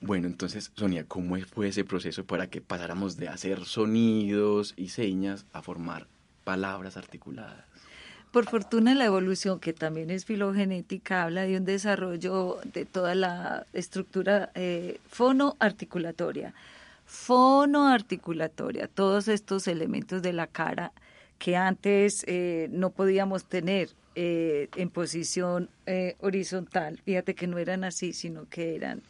Bueno, 0.00 0.28
entonces, 0.28 0.70
Sonia, 0.76 1.04
¿cómo 1.08 1.36
fue 1.40 1.68
ese 1.68 1.84
proceso 1.84 2.24
para 2.24 2.48
que 2.48 2.60
pasáramos 2.60 3.16
de 3.16 3.28
hacer 3.28 3.64
sonidos 3.64 4.74
y 4.76 4.90
señas 4.90 5.44
a 5.52 5.60
formar 5.60 6.06
palabras 6.44 6.96
articuladas? 6.96 7.64
Por 8.30 8.48
fortuna 8.48 8.94
la 8.94 9.06
evolución, 9.06 9.58
que 9.58 9.72
también 9.72 10.08
es 10.10 10.24
filogenética, 10.24 11.24
habla 11.24 11.42
de 11.42 11.56
un 11.56 11.64
desarrollo 11.64 12.58
de 12.72 12.84
toda 12.84 13.16
la 13.16 13.66
estructura 13.72 14.52
eh, 14.54 15.00
fonoarticulatoria. 15.08 16.54
Fonoarticulatoria, 17.06 18.86
todos 18.86 19.26
estos 19.26 19.66
elementos 19.66 20.22
de 20.22 20.32
la 20.32 20.46
cara 20.46 20.92
que 21.40 21.56
antes 21.56 22.22
eh, 22.28 22.68
no 22.70 22.90
podíamos 22.90 23.46
tener 23.46 23.88
eh, 24.14 24.68
en 24.76 24.90
posición 24.90 25.70
eh, 25.86 26.16
horizontal. 26.20 27.00
Fíjate 27.02 27.34
que 27.34 27.46
no 27.46 27.56
eran 27.56 27.82
así, 27.82 28.12
sino 28.12 28.46
que 28.50 28.76
eran 28.76 29.02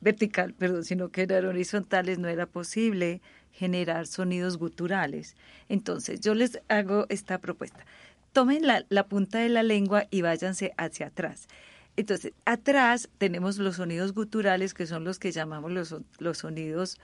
vertical, 0.00 0.52
perdón, 0.52 0.84
sino 0.84 1.10
que 1.10 1.22
eran 1.22 1.46
horizontales, 1.46 2.18
no 2.18 2.26
era 2.26 2.46
posible 2.46 3.22
generar 3.52 4.08
sonidos 4.08 4.58
guturales. 4.58 5.36
Entonces, 5.68 6.20
yo 6.20 6.34
les 6.34 6.60
hago 6.68 7.06
esta 7.08 7.38
propuesta. 7.38 7.86
Tomen 8.32 8.66
la, 8.66 9.06
punta 9.08 9.38
de 9.38 9.48
la 9.48 9.62
lengua 9.62 10.08
y 10.10 10.22
váyanse 10.22 10.72
hacia 10.76 11.06
atrás. 11.06 11.46
Entonces, 11.96 12.32
atrás 12.46 13.08
tenemos 13.18 13.58
los 13.58 13.76
sonidos 13.76 14.12
guturales, 14.12 14.74
que 14.74 14.88
son 14.88 15.04
los 15.04 15.20
que 15.20 15.30
llamamos 15.30 15.70
los, 15.70 15.94
los 16.18 16.38
sonidos 16.38 16.98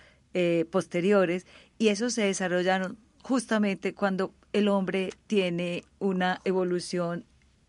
posteriores, 0.70 1.46
y 1.78 1.88
esos 1.88 2.12
se 2.12 2.24
desarrollaron 2.24 2.98
justamente 3.26 3.92
cuando 3.92 4.32
el 4.52 4.68
hombre 4.68 5.12
tiene 5.26 5.82
una 5.98 6.40
evolución 6.44 7.24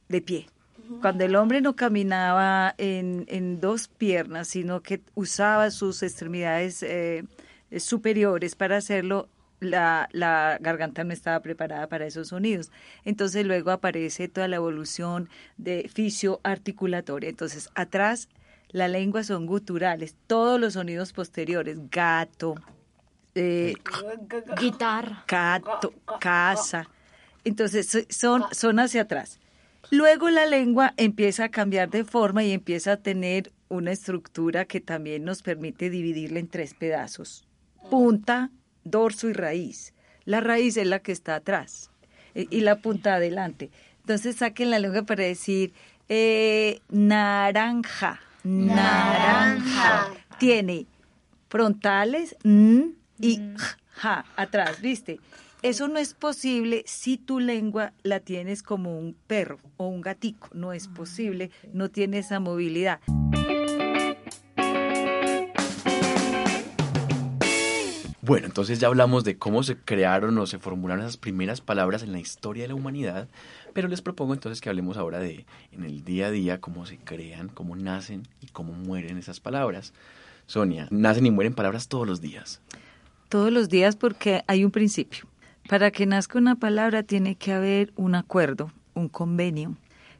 de 0.07 0.21
pie. 0.21 0.45
Cuando 1.01 1.25
el 1.25 1.35
hombre 1.35 1.61
no 1.61 1.75
caminaba 1.75 2.75
en, 2.77 3.25
en 3.27 3.59
dos 3.59 3.87
piernas, 3.87 4.49
sino 4.49 4.81
que 4.83 5.01
usaba 5.15 5.71
sus 5.71 6.03
extremidades 6.03 6.83
eh, 6.83 7.23
superiores 7.79 8.53
para 8.53 8.77
hacerlo, 8.77 9.29
la, 9.59 10.07
la 10.11 10.59
garganta 10.61 11.03
no 11.03 11.11
estaba 11.11 11.39
preparada 11.41 11.87
para 11.87 12.05
esos 12.05 12.27
sonidos. 12.27 12.71
Entonces 13.03 13.43
luego 13.43 13.71
aparece 13.71 14.27
toda 14.27 14.47
la 14.47 14.57
evolución 14.57 15.27
de 15.57 15.89
fisio-articulatoria. 15.91 17.31
Entonces 17.31 17.71
atrás 17.73 18.29
la 18.69 18.87
lengua 18.87 19.23
son 19.23 19.47
guturales, 19.47 20.15
todos 20.27 20.59
los 20.59 20.73
sonidos 20.73 21.13
posteriores, 21.13 21.89
gato, 21.89 22.55
eh, 23.37 23.75
guitarra. 24.59 25.23
gato, 25.27 25.93
casa. 26.19 26.89
Entonces 27.43 27.87
so- 27.89 27.99
son, 28.09 28.43
son 28.51 28.79
hacia 28.79 29.03
atrás. 29.03 29.39
Luego 29.89 30.29
la 30.29 30.45
lengua 30.45 30.93
empieza 30.97 31.45
a 31.45 31.49
cambiar 31.49 31.89
de 31.89 32.03
forma 32.03 32.43
y 32.43 32.51
empieza 32.51 32.93
a 32.93 32.97
tener 32.97 33.53
una 33.69 33.91
estructura 33.91 34.65
que 34.65 34.81
también 34.81 35.23
nos 35.23 35.41
permite 35.43 35.89
dividirla 35.89 36.39
en 36.39 36.47
tres 36.49 36.73
pedazos. 36.73 37.45
Punta, 37.89 38.49
dorso 38.83 39.29
y 39.29 39.33
raíz. 39.33 39.93
La 40.25 40.41
raíz 40.41 40.75
es 40.75 40.87
la 40.87 40.99
que 40.99 41.13
está 41.13 41.35
atrás 41.35 41.89
eh, 42.35 42.47
y 42.49 42.61
la 42.61 42.81
punta 42.81 43.15
adelante. 43.15 43.69
Entonces 44.01 44.35
saquen 44.37 44.71
la 44.71 44.79
lengua 44.79 45.03
para 45.03 45.23
decir 45.23 45.73
eh, 46.09 46.81
naranja. 46.89 48.19
Naranja. 48.43 50.09
Tiene 50.37 50.85
frontales 51.49 52.35
n 52.43 52.91
y 53.19 53.41
ja 53.89 54.25
atrás, 54.35 54.81
¿viste? 54.81 55.19
Eso 55.63 55.87
no 55.87 55.97
es 55.97 56.13
posible 56.13 56.83
si 56.85 57.17
tu 57.17 57.39
lengua 57.39 57.91
la 58.03 58.19
tienes 58.19 58.61
como 58.61 58.97
un 58.97 59.15
perro 59.25 59.59
o 59.77 59.87
un 59.87 60.01
gatico. 60.01 60.49
No 60.53 60.71
es 60.71 60.87
posible, 60.87 61.49
no 61.73 61.89
tiene 61.89 62.19
esa 62.19 62.39
movilidad. 62.39 62.99
Bueno, 68.21 68.45
entonces 68.45 68.79
ya 68.79 68.87
hablamos 68.87 69.23
de 69.23 69.37
cómo 69.37 69.63
se 69.63 69.77
crearon 69.77 70.37
o 70.37 70.45
se 70.45 70.59
formularon 70.59 71.01
esas 71.01 71.15
primeras 71.15 71.61
palabras 71.61 72.03
en 72.03 72.11
la 72.11 72.19
historia 72.19 72.65
de 72.65 72.67
la 72.67 72.75
humanidad, 72.75 73.29
pero 73.73 73.87
les 73.87 74.01
propongo 74.01 74.33
entonces 74.33 74.59
que 74.59 74.67
hablemos 74.67 74.97
ahora 74.97 75.19
de 75.19 75.45
en 75.71 75.85
el 75.85 76.03
día 76.03 76.27
a 76.27 76.31
día 76.31 76.59
cómo 76.59 76.85
se 76.85 76.97
crean, 76.97 77.47
cómo 77.47 77.77
nacen 77.77 78.27
y 78.41 78.47
cómo 78.47 78.73
mueren 78.73 79.17
esas 79.17 79.39
palabras. 79.39 79.93
Sonia, 80.45 80.89
nacen 80.91 81.25
y 81.25 81.31
mueren 81.31 81.53
palabras 81.53 81.87
todos 81.87 82.05
los 82.05 82.19
días. 82.19 82.61
Todos 83.29 83.51
los 83.51 83.67
días 83.67 83.95
porque 83.95 84.43
hay 84.47 84.63
un 84.63 84.71
principio. 84.71 85.25
Para 85.67 85.91
que 85.91 86.05
nazca 86.05 86.39
una 86.39 86.55
palabra 86.55 87.03
tiene 87.03 87.35
que 87.35 87.51
haber 87.51 87.91
un 87.97 88.15
acuerdo, 88.15 88.71
un 88.93 89.09
convenio. 89.09 89.75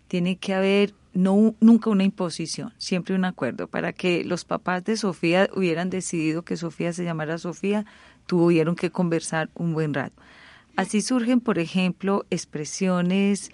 Tiene 0.09 0.35
que 0.35 0.53
haber 0.53 0.93
no 1.13 1.55
nunca 1.61 1.89
una 1.89 2.03
imposición, 2.03 2.73
siempre 2.77 3.15
un 3.15 3.23
acuerdo. 3.23 3.67
Para 3.67 3.93
que 3.93 4.25
los 4.25 4.43
papás 4.43 4.83
de 4.83 4.97
Sofía 4.97 5.49
hubieran 5.55 5.89
decidido 5.89 6.43
que 6.43 6.57
Sofía 6.57 6.91
se 6.91 7.05
llamara 7.05 7.37
Sofía, 7.37 7.85
tuvieron 8.25 8.75
que 8.75 8.91
conversar 8.91 9.49
un 9.55 9.73
buen 9.73 9.93
rato. 9.93 10.21
Así 10.75 11.01
surgen, 11.01 11.39
por 11.39 11.59
ejemplo, 11.59 12.25
expresiones 12.29 13.51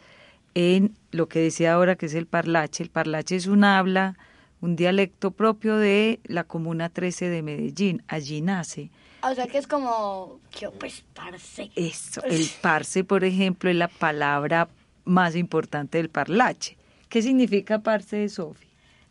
en 0.55 0.97
lo 1.11 1.29
que 1.29 1.39
decía 1.39 1.73
ahora 1.73 1.95
que 1.95 2.07
es 2.07 2.15
el 2.15 2.25
parlache. 2.25 2.83
El 2.83 2.89
parlache 2.89 3.35
es 3.35 3.45
un 3.45 3.63
habla, 3.63 4.17
un 4.63 4.77
dialecto 4.77 5.31
propio 5.31 5.75
de 5.75 6.21
la 6.23 6.45
Comuna 6.45 6.87
13 6.87 7.27
de 7.29 7.41
Medellín. 7.41 8.01
Allí 8.07 8.39
nace. 8.41 8.91
O 9.21 9.35
sea 9.35 9.45
que 9.47 9.57
es 9.57 9.67
como, 9.67 10.39
yo 10.57 10.71
pues, 10.71 11.03
parce. 11.13 11.69
Eso, 11.75 12.23
el 12.23 12.47
parce, 12.61 13.03
por 13.03 13.25
ejemplo, 13.25 13.69
es 13.69 13.75
la 13.75 13.89
palabra 13.89 14.69
más 15.03 15.35
importante 15.35 15.97
del 15.97 16.09
parlache. 16.09 16.77
¿Qué 17.09 17.21
significa 17.21 17.79
parce, 17.79 18.29
Sofi? 18.29 18.65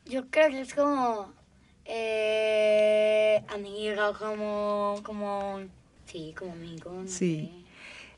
Yo 0.06 0.26
creo 0.30 0.48
que 0.48 0.60
es 0.62 0.72
como, 0.74 1.30
eh, 1.84 3.42
amiga, 3.48 4.12
como, 4.18 5.00
como, 5.02 5.60
sí, 6.06 6.34
como 6.38 6.52
amigo. 6.52 6.92
no 6.92 7.06
Sí. 7.08 7.50
sé. 7.52 7.61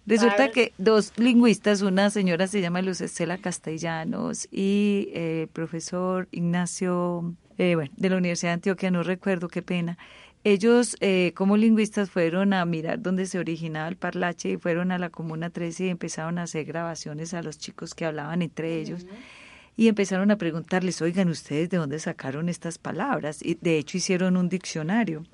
Resulta 0.07 0.51
que 0.51 0.73
dos 0.77 1.13
lingüistas, 1.17 1.81
una 1.81 2.11
señora 2.11 2.47
se 2.47 2.61
llama 2.61 2.83
Luz 2.83 3.01
Estela 3.01 3.39
Castellanos 3.39 4.47
y 4.51 5.09
eh, 5.15 5.43
el 5.43 5.49
profesor 5.49 6.29
Ignacio, 6.31 7.35
eh, 7.57 7.75
bueno, 7.75 7.91
de 7.97 8.11
la 8.11 8.17
Universidad 8.19 8.51
de 8.51 8.55
Antioquia, 8.55 8.91
no 8.91 9.03
recuerdo 9.03 9.49
qué 9.49 9.63
pena. 9.63 9.97
Ellos, 10.47 10.99
eh, 11.01 11.33
como 11.35 11.57
lingüistas, 11.57 12.11
fueron 12.11 12.53
a 12.53 12.63
mirar 12.67 13.01
dónde 13.01 13.25
se 13.25 13.39
originaba 13.39 13.89
el 13.89 13.97
parlache 13.97 14.51
y 14.51 14.57
fueron 14.59 14.93
a 14.93 14.99
la 14.99 15.09
Comuna 15.09 15.49
13 15.49 15.87
y 15.87 15.89
empezaron 15.89 16.39
a 16.39 16.43
hacer 16.43 16.67
grabaciones 16.67 17.33
a 17.33 17.43
los 17.43 17.57
chicos 17.57 17.95
que 17.95 18.05
hablaban 18.05 18.43
entre 18.43 18.79
ellos. 18.79 19.07
Y 19.75 19.89
empezaron 19.89 20.31
a 20.31 20.37
preguntarles, 20.37 21.01
oigan, 21.01 21.31
¿ustedes 21.31 21.71
de 21.71 21.79
dónde 21.79 21.99
sacaron 21.99 22.51
estas 22.51 22.77
palabras? 22.77 23.43
Y 23.43 23.55
de 23.55 23.79
hecho 23.79 23.97
hicieron 23.97 24.37
un 24.37 24.51
diccionario. 24.51 25.25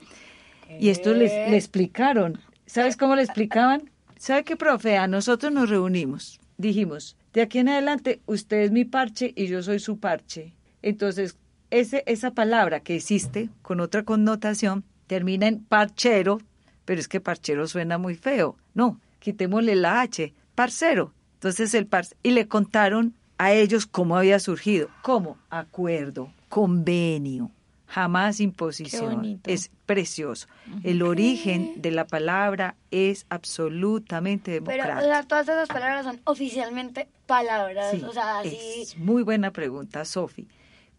Y 0.78 0.90
esto 0.90 1.12
les, 1.12 1.32
le 1.32 1.56
explicaron. 1.56 2.38
¿Sabes 2.66 2.96
cómo 2.96 3.16
le 3.16 3.22
explicaban? 3.22 3.90
¿Sabe 4.20 4.44
qué, 4.44 4.54
profe? 4.54 4.98
A 4.98 5.06
nosotros 5.06 5.50
nos 5.50 5.70
reunimos. 5.70 6.40
Dijimos, 6.58 7.16
de 7.32 7.40
aquí 7.40 7.58
en 7.58 7.70
adelante, 7.70 8.20
usted 8.26 8.58
es 8.58 8.70
mi 8.70 8.84
parche 8.84 9.32
y 9.34 9.46
yo 9.46 9.62
soy 9.62 9.78
su 9.78 9.98
parche. 9.98 10.52
Entonces, 10.82 11.38
ese, 11.70 12.02
esa 12.04 12.32
palabra 12.32 12.80
que 12.80 12.94
existe 12.96 13.48
con 13.62 13.80
otra 13.80 14.02
connotación 14.02 14.84
termina 15.06 15.46
en 15.48 15.64
parchero, 15.64 16.38
pero 16.84 17.00
es 17.00 17.08
que 17.08 17.22
parchero 17.22 17.66
suena 17.66 17.96
muy 17.96 18.14
feo. 18.14 18.58
No, 18.74 19.00
quitémosle 19.20 19.74
la 19.74 20.02
H, 20.02 20.34
parcero. 20.54 21.14
Entonces 21.36 21.72
el 21.72 21.86
par 21.86 22.04
y 22.22 22.32
le 22.32 22.46
contaron 22.46 23.14
a 23.38 23.54
ellos 23.54 23.86
cómo 23.86 24.18
había 24.18 24.38
surgido. 24.38 24.90
¿Cómo? 25.00 25.38
Acuerdo, 25.48 26.30
convenio, 26.50 27.52
jamás 27.90 28.38
imposición. 28.40 29.16
bonito. 29.16 29.50
Es 29.50 29.70
precioso. 29.84 30.46
El 30.84 31.02
origen 31.02 31.82
de 31.82 31.90
la 31.90 32.06
palabra 32.06 32.76
es 32.92 33.26
absolutamente 33.28 34.60
Pero, 34.60 34.64
o 34.64 34.86
democrático. 34.86 35.12
sea, 35.12 35.22
todas 35.24 35.48
esas 35.48 35.68
palabras 35.68 36.04
son 36.04 36.20
oficialmente 36.24 37.08
palabras. 37.26 37.90
Sí, 37.90 38.02
o 38.06 38.12
sea, 38.12 38.38
así. 38.38 38.56
es 38.80 38.96
muy 38.96 39.24
buena 39.24 39.50
pregunta, 39.50 40.04
Sofi. 40.04 40.46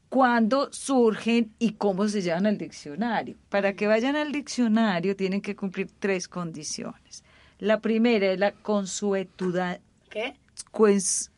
¿Cuándo 0.10 0.68
surgen 0.74 1.54
y 1.58 1.72
cómo 1.74 2.10
se 2.10 2.22
llevan 2.22 2.46
al 2.46 2.58
diccionario? 2.58 3.38
Para 3.48 3.74
que 3.74 3.88
vayan 3.88 4.18
al 4.18 4.34
diccionario 4.34 5.16
tienen 5.16 5.42
que 5.42 5.56
cumplir 5.56 5.90
tres 5.98 6.28
condiciones. 6.28 7.24
La 7.60 7.80
primera 7.80 8.34
es 8.34 8.38
la 8.38 8.52
consuetudad. 8.52 9.80
¿Qué? 10.10 10.36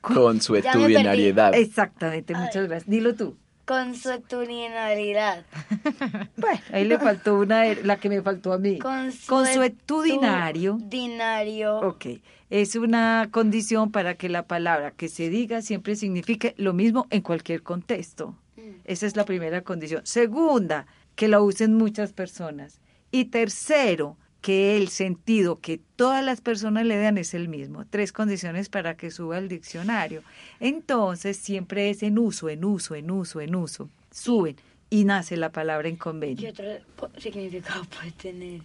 Consuetudinariedad. 0.02 1.54
Exactamente, 1.54 2.34
muchas 2.34 2.68
gracias. 2.68 2.90
Dilo 2.90 3.14
tú. 3.14 3.38
Consuetudinariedad. 3.66 5.46
Bueno, 6.38 6.60
ahí 6.72 6.86
le 6.86 7.00
faltó 7.00 7.38
una, 7.40 7.66
la 7.76 7.98
que 7.98 8.10
me 8.10 8.22
faltó 8.22 8.52
a 8.54 8.58
mí. 8.58 8.80
Consuetudinario. 8.80 10.78
Dinario. 10.82 11.78
Ok, 11.80 12.06
es 12.50 12.76
una 12.76 13.30
condición 13.32 13.92
para 13.92 14.16
que 14.16 14.28
la 14.30 14.46
palabra 14.46 14.92
que 14.92 15.08
se 15.08 15.30
diga 15.30 15.62
siempre 15.62 15.96
signifique 15.96 16.54
lo 16.58 16.74
mismo 16.74 17.08
en 17.10 17.22
cualquier 17.22 17.64
contexto. 17.64 18.36
Esa 18.84 19.06
es 19.06 19.16
la 19.16 19.26
primera 19.26 19.62
condición. 19.62 20.02
Segunda, 20.06 20.86
que 21.16 21.28
la 21.28 21.42
usen 21.42 21.76
muchas 21.76 22.12
personas. 22.14 22.80
Y 23.12 23.26
tercero, 23.26 24.18
que 24.44 24.76
el 24.78 24.90
sentido 24.90 25.60
que 25.62 25.80
todas 25.96 26.24
las 26.24 26.42
personas 26.42 26.86
le 26.86 26.98
dan 26.98 27.18
es 27.18 27.34
el 27.34 27.48
mismo. 27.48 27.86
Tres 27.90 28.12
condiciones 28.12 28.68
para 28.68 28.96
que 28.98 29.10
suba 29.10 29.38
el 29.40 29.48
diccionario. 29.48 30.22
Entonces, 30.60 31.38
siempre 31.38 31.90
es 31.90 32.04
en 32.04 32.20
uso, 32.20 32.50
en 32.50 32.64
uso, 32.66 32.94
en 32.94 33.10
uso, 33.10 33.40
en 33.42 33.56
uso. 33.56 33.90
Suben 34.12 34.58
y 34.90 35.06
nace 35.06 35.38
la 35.38 35.50
palabra 35.52 35.88
en 35.88 35.96
¿Qué 35.96 36.00
convenio. 36.02 36.50
otro 36.50 36.66
po- 36.98 37.10
significado 37.18 37.86
puede 37.86 38.12
tener? 38.12 38.62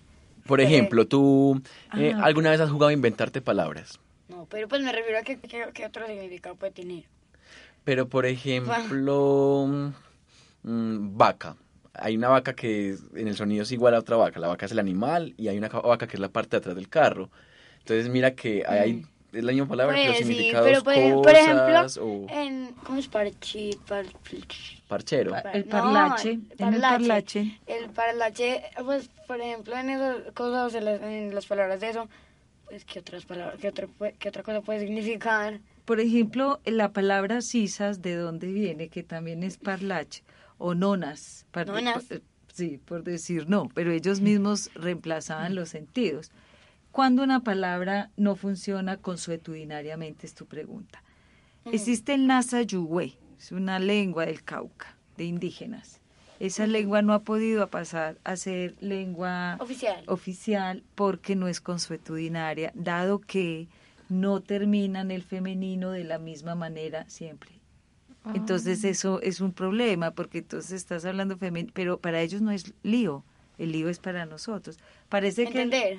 Por 0.47 0.61
ejemplo, 0.61 1.07
tú 1.07 1.63
eh, 1.97 2.13
alguna 2.21 2.51
vez 2.51 2.61
has 2.61 2.71
jugado 2.71 2.89
a 2.89 2.93
inventarte 2.93 3.41
palabras. 3.41 4.01
No, 4.29 4.47
pero 4.51 4.67
pues 4.67 4.83
me 4.83 4.91
refiero 4.93 5.19
a 5.19 5.23
que, 5.23 5.39
que- 5.39 5.71
que 5.73 5.87
otro 5.87 6.07
significado 6.09 6.57
puede 6.57 6.73
tener. 6.73 7.05
Pero, 7.85 8.09
por 8.09 8.27
ejemplo, 8.27 9.69
mm, 10.65 11.17
vaca. 11.17 11.57
Hay 12.01 12.17
una 12.17 12.29
vaca 12.29 12.55
que 12.55 12.97
en 13.15 13.29
el 13.29 13.37
sonido 13.37 13.63
es 13.63 13.73
igual 13.73 13.95
a 13.95 13.99
otra 13.99 14.17
vaca. 14.17 14.39
La 14.41 14.49
vaca 14.49 14.67
es 14.67 14.73
el 14.73 14.79
animal 14.79 15.35
y 15.37 15.49
hay 15.49 15.59
una 15.59 15.69
ca- 15.69 15.81
vaca 15.81 16.07
que 16.07 16.17
es 16.17 16.21
la 16.21 16.29
parte 16.29 16.51
de 16.51 16.57
atrás 16.59 16.77
del 16.77 16.89
carro. 16.89 17.31
Entonces, 17.81 18.09
mira 18.09 18.35
que 18.35 18.65
hay, 18.67 18.79
hay- 18.79 19.03
es 19.33 19.45
la 19.45 19.53
misma 19.53 19.69
palabra, 19.69 19.95
pero 19.97 20.05
Mm. 20.13 20.15
Pues 20.15 20.19
sí, 20.19 20.25
significados 20.25 20.69
pero 20.71 20.85
por, 20.85 20.95
ej- 20.95 21.15
por 21.15 21.23
cosas 21.33 21.97
ejemplo, 21.97 22.05
o 22.07 22.27
en, 22.31 22.75
¿cómo 22.85 22.99
es 22.99 23.09
parchit? 23.09 23.79
Par, 23.81 24.07
parchero. 24.89 25.31
Pa- 25.33 25.51
El 25.53 25.67
no, 25.67 25.73
parlache, 25.73 26.39
en 26.59 26.75
el 26.75 26.81
parlache. 26.81 27.61
El 27.67 27.91
parlache, 27.91 28.63
pues, 28.85 29.11
por 29.27 29.41
ejemplo, 29.41 29.77
en 29.77 29.91
esas 29.91 30.33
cosas, 30.33 30.75
en 30.75 30.85
las, 30.85 31.03
en 31.03 31.35
las 31.35 31.47
palabras 31.47 31.81
de 31.81 31.91
eso, 31.91 32.09
pues, 32.69 32.85
¿qué 32.85 33.01
otras 33.01 33.25
palabras, 33.25 33.59
qué, 33.61 33.69
otro, 33.69 33.89
pue- 33.99 34.15
qué 34.19 34.29
otra 34.29 34.43
cosa 34.43 34.61
puede 34.63 34.81
significar? 34.81 35.61
Por 35.85 36.01
ejemplo, 36.01 36.61
la 36.65 36.93
palabra 36.93 37.41
sisas, 37.41 38.03
¿de 38.03 38.15
dónde 38.15 38.49
viene? 38.49 38.89
Que 38.89 39.03
también 39.03 39.43
es 39.43 39.57
parlache. 39.57 40.23
O 40.59 40.75
nonas. 40.75 41.47
par- 41.53 41.69
Nonas. 41.69 42.05
pa- 42.05 42.17
sí, 42.53 42.79
por 42.85 43.05
decir 43.05 43.49
no, 43.49 43.69
pero 43.75 43.93
ellos 43.93 44.21
mismos 44.21 44.71
reemplazaban 44.75 45.55
los 45.55 45.69
sentidos. 45.71 46.31
¿Cuándo 46.93 47.23
una 47.23 47.41
palabra 47.45 48.11
no 48.17 48.35
funciona 48.35 48.97
consuetudinariamente? 48.97 50.27
Es 50.27 50.35
tu 50.35 50.47
pregunta. 50.47 51.03
Existe 51.67 52.15
el 52.15 52.27
Nasa 52.27 52.63
Yuhue, 52.63 53.15
es 53.39 53.53
una 53.53 53.79
lengua 53.79 54.27
del 54.27 54.43
Cauca, 54.43 54.97
de 55.17 55.25
indígenas. 55.25 56.01
Esa 56.41 56.67
lengua 56.67 57.03
no 57.03 57.13
ha 57.13 57.21
podido 57.25 57.67
pasar 57.69 58.17
a 58.25 58.37
ser 58.37 58.75
lengua 58.81 59.57
Oficial. 59.61 60.03
oficial 60.07 60.83
porque 60.95 61.35
no 61.37 61.47
es 61.49 61.61
consuetudinaria, 61.61 62.71
dado 62.75 63.19
que 63.21 63.69
no 64.09 64.41
terminan 64.41 65.11
el 65.11 65.23
femenino 65.23 65.91
de 65.91 66.05
la 66.05 66.19
misma 66.19 66.55
manera 66.55 67.05
siempre. 67.11 67.51
Entonces 68.35 68.85
eso 68.85 69.21
es 69.23 69.41
un 69.41 69.53
problema 69.53 70.11
porque 70.13 70.39
entonces 70.39 70.73
estás 70.73 71.05
hablando 71.05 71.37
femenino, 71.37 71.73
pero 71.75 71.99
para 71.99 72.21
ellos 72.21 72.41
no 72.41 72.51
es 72.51 72.73
lío, 72.83 73.25
el 73.59 73.73
lío 73.73 73.89
es 73.89 73.99
para 73.99 74.27
nosotros. 74.27 74.79
Parece 75.09 75.45
que 75.47 75.63
el, 75.63 75.73
Entender. 75.73 75.99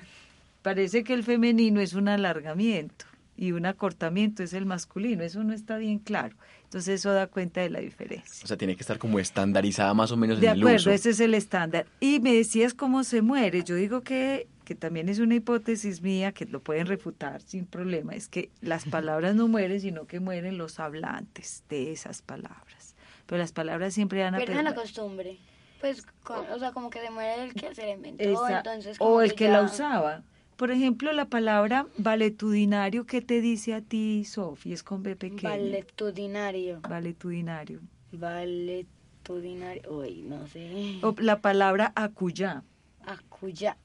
parece 0.62 1.04
que 1.04 1.14
el 1.14 1.24
femenino 1.24 1.80
es 1.82 1.94
un 1.94 2.08
alargamiento 2.08 3.06
y 3.36 3.54
un 3.54 3.66
acortamiento 3.66 4.44
es 4.44 4.54
el 4.54 4.66
masculino, 4.66 5.24
eso 5.24 5.44
no 5.44 5.54
está 5.54 5.78
bien 5.78 6.00
claro. 6.00 6.36
Entonces 6.66 7.00
eso 7.00 7.12
da 7.14 7.28
cuenta 7.28 7.62
de 7.62 7.70
la 7.70 7.80
diferencia. 7.80 8.44
O 8.44 8.48
sea, 8.48 8.58
tiene 8.58 8.76
que 8.76 8.82
estar 8.82 9.00
como 9.00 9.18
estandarizada 9.20 9.94
más 9.94 10.12
o 10.12 10.18
menos 10.18 10.40
De 10.40 10.48
en 10.48 10.54
el 10.54 10.60
acuerdo, 10.60 10.78
uso. 10.82 10.92
ese 10.92 11.10
es 11.12 11.20
el 11.20 11.34
estándar. 11.34 11.88
Y 12.00 12.20
me 12.20 12.34
decías 12.34 12.74
cómo 12.76 13.04
se 13.04 13.22
muere. 13.24 13.64
Yo 13.64 13.76
digo 13.76 14.02
que, 14.02 14.48
que 14.70 14.76
también 14.76 15.10
es 15.10 15.18
una 15.18 15.34
hipótesis 15.34 16.04
mía 16.04 16.32
que 16.32 16.46
lo 16.46 16.62
pueden 16.62 16.86
refutar 16.86 17.42
sin 17.42 17.66
problema. 17.66 18.14
Es 18.14 18.28
que 18.28 18.52
las 18.62 18.86
palabras 18.86 19.34
no 19.34 19.48
mueren, 19.48 19.82
sino 19.82 20.06
que 20.06 20.20
mueren 20.20 20.60
los 20.60 20.80
hablantes 20.80 21.64
de 21.70 21.92
esas 21.92 22.22
palabras. 22.22 22.94
Pero 23.26 23.40
las 23.40 23.52
palabras 23.52 23.96
siempre 23.96 24.22
van 24.22 24.36
a 24.36 24.38
Pierden 24.38 24.64
la 24.64 24.76
costumbre. 24.76 25.40
Pues, 25.82 26.06
con- 26.24 26.46
o 26.52 26.60
sea, 26.60 26.72
como 26.72 26.92
que 26.92 27.02
se 27.02 27.10
muere 27.10 27.46
el 27.46 27.56
que 27.56 27.74
se 27.74 27.82
la 27.82 27.94
inventó, 27.94 28.24
Esa- 28.24 28.58
entonces... 28.60 29.00
como 29.00 29.10
o 29.10 29.22
el 29.24 29.34
que 29.34 29.48
la 29.48 29.54
ya- 29.62 29.64
usaba. 29.64 30.22
Por 30.56 30.70
ejemplo, 30.70 31.12
la 31.14 31.26
palabra 31.26 31.88
valetudinario, 31.98 33.08
¿qué 33.08 33.22
te 33.24 33.42
dice 33.42 33.74
a 33.74 33.82
ti, 33.82 34.24
Sofi? 34.24 34.72
Es 34.72 34.84
con 34.84 35.02
B 35.02 35.16
pequeño. 35.16 35.50
Valetudinario. 35.50 36.80
Valetudinario. 36.88 37.80
Valetudinario. 38.12 39.82
Uy, 39.92 40.22
no 40.28 40.46
sé. 40.48 41.00
O 41.02 41.16
la 41.18 41.42
palabra 41.42 41.92
acuyá. 41.96 42.62
Acuya. 43.08 43.76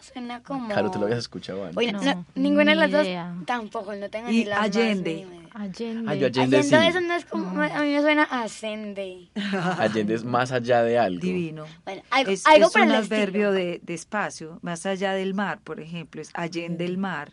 Suena 0.00 0.42
como... 0.42 0.68
Claro, 0.68 0.90
tú 0.90 0.98
lo 0.98 1.06
habías 1.06 1.20
escuchado 1.20 1.62
antes. 1.62 1.76
Oye, 1.76 1.92
No, 1.92 2.02
no, 2.02 2.26
ninguna 2.34 2.72
de 2.72 2.76
las 2.76 2.90
dos 2.90 3.06
tampoco, 3.46 3.94
no 3.94 4.10
tengo 4.10 4.28
Y 4.30 4.38
ni 4.38 4.44
la 4.44 4.56
más 4.56 4.64
Allende. 4.66 5.26
Allende. 5.54 6.10
Ah, 6.10 6.14
yo 6.14 6.26
Allende 6.26 6.62
sí. 6.62 6.74
Allende, 6.74 6.88
eso 6.98 7.00
no 7.00 7.14
es 7.14 7.24
como... 7.24 7.62
A 7.62 7.80
mí 7.80 7.92
me 7.94 8.00
suena 8.02 8.24
ascende. 8.24 9.28
Allende 9.78 10.14
es 10.14 10.24
más 10.24 10.52
allá 10.52 10.82
de 10.82 10.98
algo. 10.98 11.20
Divino. 11.20 11.64
Bueno, 11.84 12.02
algo, 12.10 12.30
es, 12.32 12.46
algo 12.46 12.66
es 12.66 12.72
por 12.72 12.82
un 12.82 12.90
el 12.90 12.94
adverbio 12.96 13.52
de, 13.52 13.80
de 13.82 13.94
espacio, 13.94 14.58
más 14.62 14.84
allá 14.84 15.12
del 15.12 15.34
mar, 15.34 15.60
por 15.64 15.80
ejemplo, 15.80 16.20
es 16.20 16.30
allende 16.34 16.84
el 16.84 16.98
mar. 16.98 17.32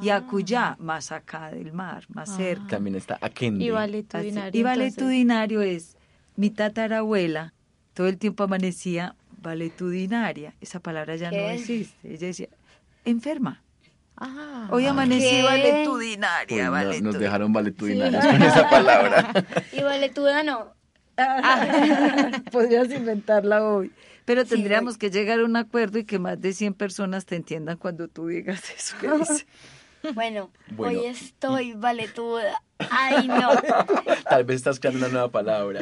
Y 0.00 0.08
acuyá, 0.08 0.76
más 0.78 1.12
acá 1.12 1.50
del 1.50 1.72
mar, 1.72 2.04
más 2.08 2.34
cerca. 2.36 2.66
También 2.68 2.96
está 2.96 3.18
Akende. 3.20 3.62
Y 3.62 3.68
Así- 3.68 3.74
valetudinario. 3.74 4.42
Y 4.54 4.60
entonces. 4.60 4.62
valetudinario 4.64 5.60
es, 5.62 5.96
mi 6.36 6.48
tatarabuela 6.50 7.52
todo 7.94 8.06
el 8.08 8.16
tiempo 8.18 8.44
amanecía 8.44 9.14
valetudinaria. 9.42 10.54
Esa 10.60 10.80
palabra 10.80 11.16
ya 11.16 11.30
no 11.30 11.36
existe. 11.50 12.14
Ella 12.14 12.26
decía, 12.28 12.48
enferma. 13.04 13.62
Ah. 14.16 14.68
Hoy 14.70 14.86
amanecí 14.86 15.28
¿Qué? 15.28 15.42
valetudinaria. 15.42 16.56
Uy, 16.56 16.62
no, 16.62 16.70
nos 16.70 16.72
valetudinaria". 16.72 17.18
dejaron 17.18 17.52
valetudinarios 17.52 18.24
con 18.24 18.42
esa 18.42 18.70
palabra. 18.70 19.32
Y 19.72 19.80
valetudano. 19.82 20.74
Podrías 22.52 22.90
inventarla 22.90 23.64
hoy. 23.64 23.92
Pero 24.24 24.44
Sí, 24.44 24.50
tendríamos 24.50 24.98
que 24.98 25.10
llegar 25.10 25.40
a 25.40 25.44
un 25.44 25.56
acuerdo 25.56 25.98
y 25.98 26.04
que 26.04 26.18
más 26.18 26.40
de 26.40 26.52
100 26.52 26.74
personas 26.74 27.26
te 27.26 27.36
entiendan 27.36 27.76
cuando 27.76 28.08
tú 28.08 28.28
digas 28.28 28.62
eso 28.76 28.96
que 29.00 29.08
dice. 29.18 29.46
Bueno, 30.14 30.50
Bueno, 30.70 31.00
hoy 31.00 31.06
estoy 31.06 31.72
valetuda. 31.74 32.62
Ay, 32.90 33.28
no. 33.28 33.50
Tal 34.28 34.44
vez 34.44 34.56
estás 34.56 34.78
creando 34.80 35.00
una 35.00 35.08
nueva 35.08 35.28
palabra. 35.30 35.80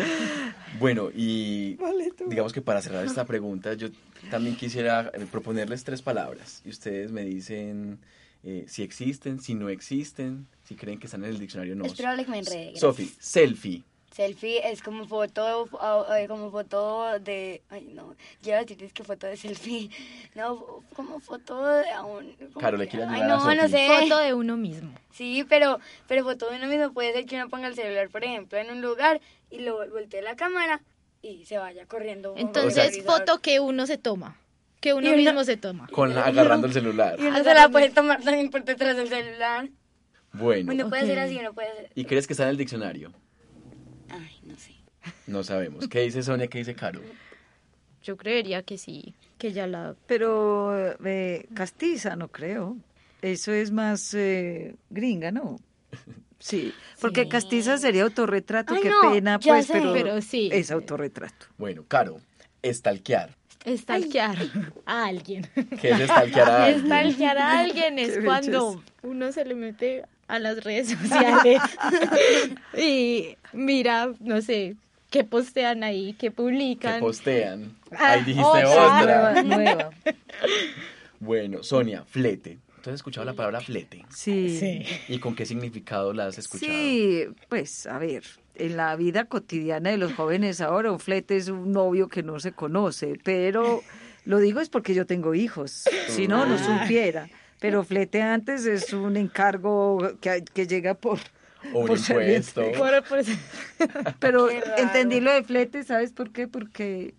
Bueno, 0.78 1.10
y 1.14 1.78
digamos 2.26 2.52
que 2.52 2.62
para 2.62 2.80
cerrar 2.82 3.04
esta 3.04 3.24
pregunta, 3.24 3.74
yo 3.74 3.88
también 4.30 4.56
quisiera 4.56 5.10
eh, 5.14 5.26
proponerles 5.30 5.84
tres 5.84 6.02
palabras 6.02 6.62
y 6.64 6.70
ustedes 6.70 7.10
me 7.12 7.22
dicen 7.24 7.98
eh, 8.42 8.64
si 8.68 8.82
existen, 8.82 9.40
si 9.40 9.54
no 9.54 9.68
existen, 9.68 10.46
si 10.64 10.74
creen 10.74 10.98
que 10.98 11.06
están 11.06 11.24
en 11.24 11.30
el 11.30 11.38
diccionario 11.38 11.74
o 11.74 11.76
no. 11.76 11.84
Es 11.84 11.94
probable 11.94 12.24
que 12.24 12.30
me 12.30 12.38
enrede. 12.38 12.72
gracias. 12.72 12.80
Sofi, 12.80 13.12
selfie. 13.18 13.82
Selfie 14.10 14.68
es 14.68 14.82
como 14.82 15.06
foto, 15.06 15.66
eh, 16.16 16.26
como 16.26 16.50
foto 16.50 17.18
de, 17.20 17.62
ay 17.70 17.90
no, 17.94 18.16
ya 18.42 18.58
decir 18.58 18.82
es 18.82 18.92
que 18.92 19.04
foto 19.04 19.26
de 19.28 19.36
selfie, 19.36 19.88
no, 20.34 20.82
como 20.94 21.20
foto 21.20 21.64
de 21.64 21.88
a 21.90 22.02
un, 22.02 22.32
como 22.34 22.50
Claro, 22.58 22.76
le 22.76 22.88
quiero 22.88 23.06
ay 23.08 23.20
a 23.20 23.26
no, 23.28 23.54
no 23.54 23.68
sé, 23.68 23.86
Foto 23.86 24.18
de 24.18 24.34
uno 24.34 24.56
mismo. 24.56 24.92
sí, 25.12 25.44
pero, 25.48 25.78
pero 26.08 26.24
foto 26.24 26.50
de 26.50 26.56
uno 26.56 26.66
mismo 26.66 26.92
puede 26.92 27.12
ser 27.12 27.24
que 27.26 27.36
uno 27.36 27.48
ponga 27.48 27.68
el 27.68 27.74
celular, 27.76 28.08
por 28.10 28.24
ejemplo, 28.24 28.58
en 28.58 28.70
un 28.70 28.80
lugar 28.82 29.20
y 29.48 29.60
lo 29.60 29.76
voltee 29.88 30.22
la 30.22 30.34
cámara 30.34 30.80
y 31.22 31.44
se 31.44 31.58
vaya 31.58 31.86
corriendo. 31.86 32.34
Entonces, 32.36 33.04
foto 33.04 33.38
que 33.40 33.60
uno 33.60 33.86
se 33.86 33.96
toma. 33.98 34.36
Que 34.80 34.94
uno 34.94 35.14
mismo 35.14 35.44
se 35.44 35.56
toma. 35.58 35.86
Con 35.88 36.14
la- 36.14 36.24
agarrando 36.24 36.66
el 36.66 36.72
celular. 36.72 37.16
Y 37.20 37.26
uno 37.26 37.44
se 37.44 37.54
la 37.54 37.68
puede 37.68 37.90
tomar 37.90 38.22
también 38.22 38.48
por 38.50 38.64
detrás 38.64 38.96
del 38.96 39.08
celular. 39.08 39.68
Bueno. 40.32 40.72
Uno 40.72 40.88
puede 40.88 41.20
así, 41.20 41.36
uno 41.36 41.52
puede 41.52 41.74
ser, 41.76 41.90
¿Y 41.94 42.04
crees 42.06 42.26
que 42.26 42.32
está 42.32 42.44
en 42.44 42.50
el 42.50 42.56
diccionario? 42.56 43.12
Ay, 44.10 44.40
no 44.44 44.56
sé. 44.56 44.72
No 45.26 45.42
sabemos. 45.42 45.88
¿Qué 45.88 46.00
dice 46.00 46.22
Sonia? 46.22 46.46
¿Qué 46.48 46.58
dice 46.58 46.74
Caro? 46.74 47.00
Yo 48.02 48.16
creería 48.16 48.62
que 48.62 48.78
sí, 48.78 49.14
que 49.38 49.52
ya 49.52 49.66
la... 49.66 49.94
Pero 50.06 50.94
eh, 51.04 51.46
castiza, 51.54 52.16
no 52.16 52.28
creo. 52.28 52.76
Eso 53.22 53.52
es 53.52 53.70
más 53.70 54.14
eh, 54.14 54.74
gringa, 54.90 55.30
¿no? 55.30 55.58
Sí, 56.38 56.72
porque 57.00 57.24
Sí. 57.24 57.28
castiza 57.28 57.76
sería 57.76 58.04
autorretrato, 58.04 58.74
Ay, 58.74 58.82
qué 58.82 58.88
no, 58.88 59.12
pena, 59.12 59.38
ya 59.40 59.52
pues, 59.52 59.66
sé. 59.66 59.74
pero, 59.74 59.92
Pero 59.92 60.22
sí. 60.22 60.48
es 60.52 60.70
autorretrato. 60.70 61.46
Bueno, 61.58 61.84
Caro, 61.86 62.20
estalquear. 62.62 63.36
Estalquear 63.66 64.36
a 64.86 65.04
alguien. 65.04 65.46
¿Qué 65.80 65.90
es 65.90 66.00
estalquear 66.00 66.48
a 66.50 66.64
alguien? 66.64 66.84
Estalquear 66.84 67.38
a 67.38 67.58
alguien 67.60 67.98
es 67.98 68.18
cuando 68.24 68.82
uno 69.02 69.32
se 69.32 69.44
le 69.44 69.54
mete 69.54 70.04
a 70.30 70.38
las 70.38 70.62
redes 70.64 70.88
sociales 70.90 71.60
y 72.76 73.36
mira, 73.52 74.12
no 74.20 74.40
sé, 74.42 74.76
qué 75.10 75.24
postean 75.24 75.82
ahí, 75.84 76.12
qué 76.14 76.28
Que 76.28 76.30
publican. 76.30 77.00
postean. 77.00 77.76
Ah, 77.92 78.12
Ahí 78.12 78.24
dijiste 78.24 78.44
otra. 78.46 78.68
otra. 79.00 79.42
Nueva, 79.42 79.42
nueva. 79.56 79.90
Bueno, 81.18 81.62
Sonia, 81.62 82.04
flete. 82.06 82.58
¿Tú 82.82 82.88
has 82.88 82.94
escuchado 82.94 83.26
la 83.26 83.34
palabra 83.34 83.60
flete? 83.60 84.06
Sí. 84.08 84.58
Sí. 84.58 84.82
¿Y 85.08 85.18
con 85.18 85.34
qué 85.34 85.44
significado 85.44 86.14
la 86.14 86.26
has 86.26 86.38
escuchado? 86.38 86.72
Sí, 86.72 87.26
pues 87.50 87.86
a 87.86 87.98
ver, 87.98 88.22
en 88.54 88.76
la 88.78 88.96
vida 88.96 89.26
cotidiana 89.26 89.90
de 89.90 89.98
los 89.98 90.14
jóvenes 90.14 90.62
ahora 90.62 90.90
un 90.90 90.98
flete 90.98 91.36
es 91.36 91.48
un 91.48 91.72
novio 91.72 92.08
que 92.08 92.22
no 92.22 92.40
se 92.40 92.52
conoce, 92.52 93.18
pero 93.22 93.82
lo 94.24 94.38
digo 94.38 94.60
es 94.60 94.70
porque 94.70 94.94
yo 94.94 95.04
tengo 95.04 95.34
hijos, 95.34 95.84
si 96.08 96.26
no, 96.26 96.46
no 96.46 96.56
supiera. 96.56 97.28
Pero 97.60 97.84
flete 97.84 98.22
antes 98.22 98.66
es 98.66 98.92
un 98.92 99.16
encargo 99.16 99.98
que, 100.20 100.42
que 100.52 100.66
llega 100.66 100.94
por... 100.94 101.18
O 101.74 101.80
un 101.80 101.86
por 101.88 101.98
impuesto. 101.98 102.62
serviente. 102.62 102.72
Por- 102.78 103.04
por- 103.04 104.14
Pero 104.18 104.48
entendí 104.50 105.20
lo 105.20 105.30
de 105.30 105.44
flete, 105.44 105.84
¿sabes 105.84 106.10
por 106.12 106.32
qué? 106.32 106.48
Porque 106.48 107.14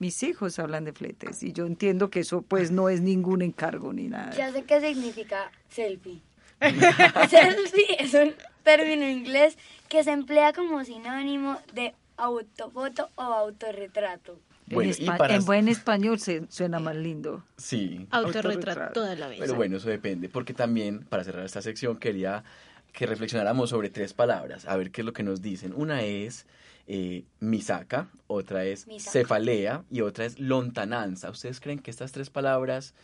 mis 0.00 0.20
hijos 0.24 0.58
hablan 0.58 0.84
de 0.84 0.92
fletes 0.92 1.44
y 1.44 1.52
yo 1.52 1.64
entiendo 1.64 2.10
que 2.10 2.20
eso 2.20 2.42
pues 2.42 2.72
no 2.72 2.88
es 2.88 3.00
ningún 3.00 3.40
encargo 3.40 3.92
ni 3.92 4.08
nada. 4.08 4.32
Ya 4.32 4.50
sé 4.52 4.64
qué 4.64 4.80
significa 4.80 5.50
selfie. 5.70 6.20
selfie 7.30 7.96
es 8.02 8.14
un 8.14 8.34
término 8.64 9.08
inglés 9.08 9.56
que 9.88 10.02
se 10.02 10.10
emplea 10.10 10.52
como 10.52 10.84
sinónimo 10.84 11.58
de 11.72 11.94
autofoto 12.16 13.10
o 13.14 13.22
autorretrato. 13.22 14.38
Bueno, 14.66 14.92
en, 14.92 15.02
y 15.02 15.06
espa- 15.06 15.16
para- 15.18 15.34
en 15.36 15.44
buen 15.44 15.68
español 15.68 16.18
se, 16.18 16.46
suena 16.48 16.78
más 16.80 16.96
lindo. 16.96 17.44
Sí. 17.56 18.06
Autorretrato 18.10 18.48
Autorretrato. 18.48 18.92
toda 18.92 19.14
la 19.14 19.28
vez. 19.28 19.38
Pero 19.40 19.54
bueno, 19.54 19.76
eso 19.76 19.88
depende, 19.88 20.28
porque 20.28 20.54
también, 20.54 21.04
para 21.04 21.22
cerrar 21.24 21.44
esta 21.44 21.60
sección, 21.62 21.96
quería 21.98 22.44
que 22.92 23.06
reflexionáramos 23.06 23.70
sobre 23.70 23.90
tres 23.90 24.14
palabras, 24.14 24.66
a 24.66 24.76
ver 24.76 24.90
qué 24.90 25.00
es 25.00 25.04
lo 25.04 25.12
que 25.12 25.22
nos 25.24 25.42
dicen. 25.42 25.72
Una 25.76 26.02
es 26.02 26.46
eh, 26.86 27.24
misaca, 27.40 28.08
otra 28.26 28.64
es 28.64 28.86
Misaca. 28.86 29.10
cefalea 29.10 29.84
y 29.90 30.00
otra 30.02 30.24
es 30.26 30.38
lontananza. 30.38 31.30
¿Ustedes 31.30 31.58
creen 31.60 31.78
que 31.80 31.90
estas 31.90 32.12
tres 32.12 32.30
palabras 32.30 32.94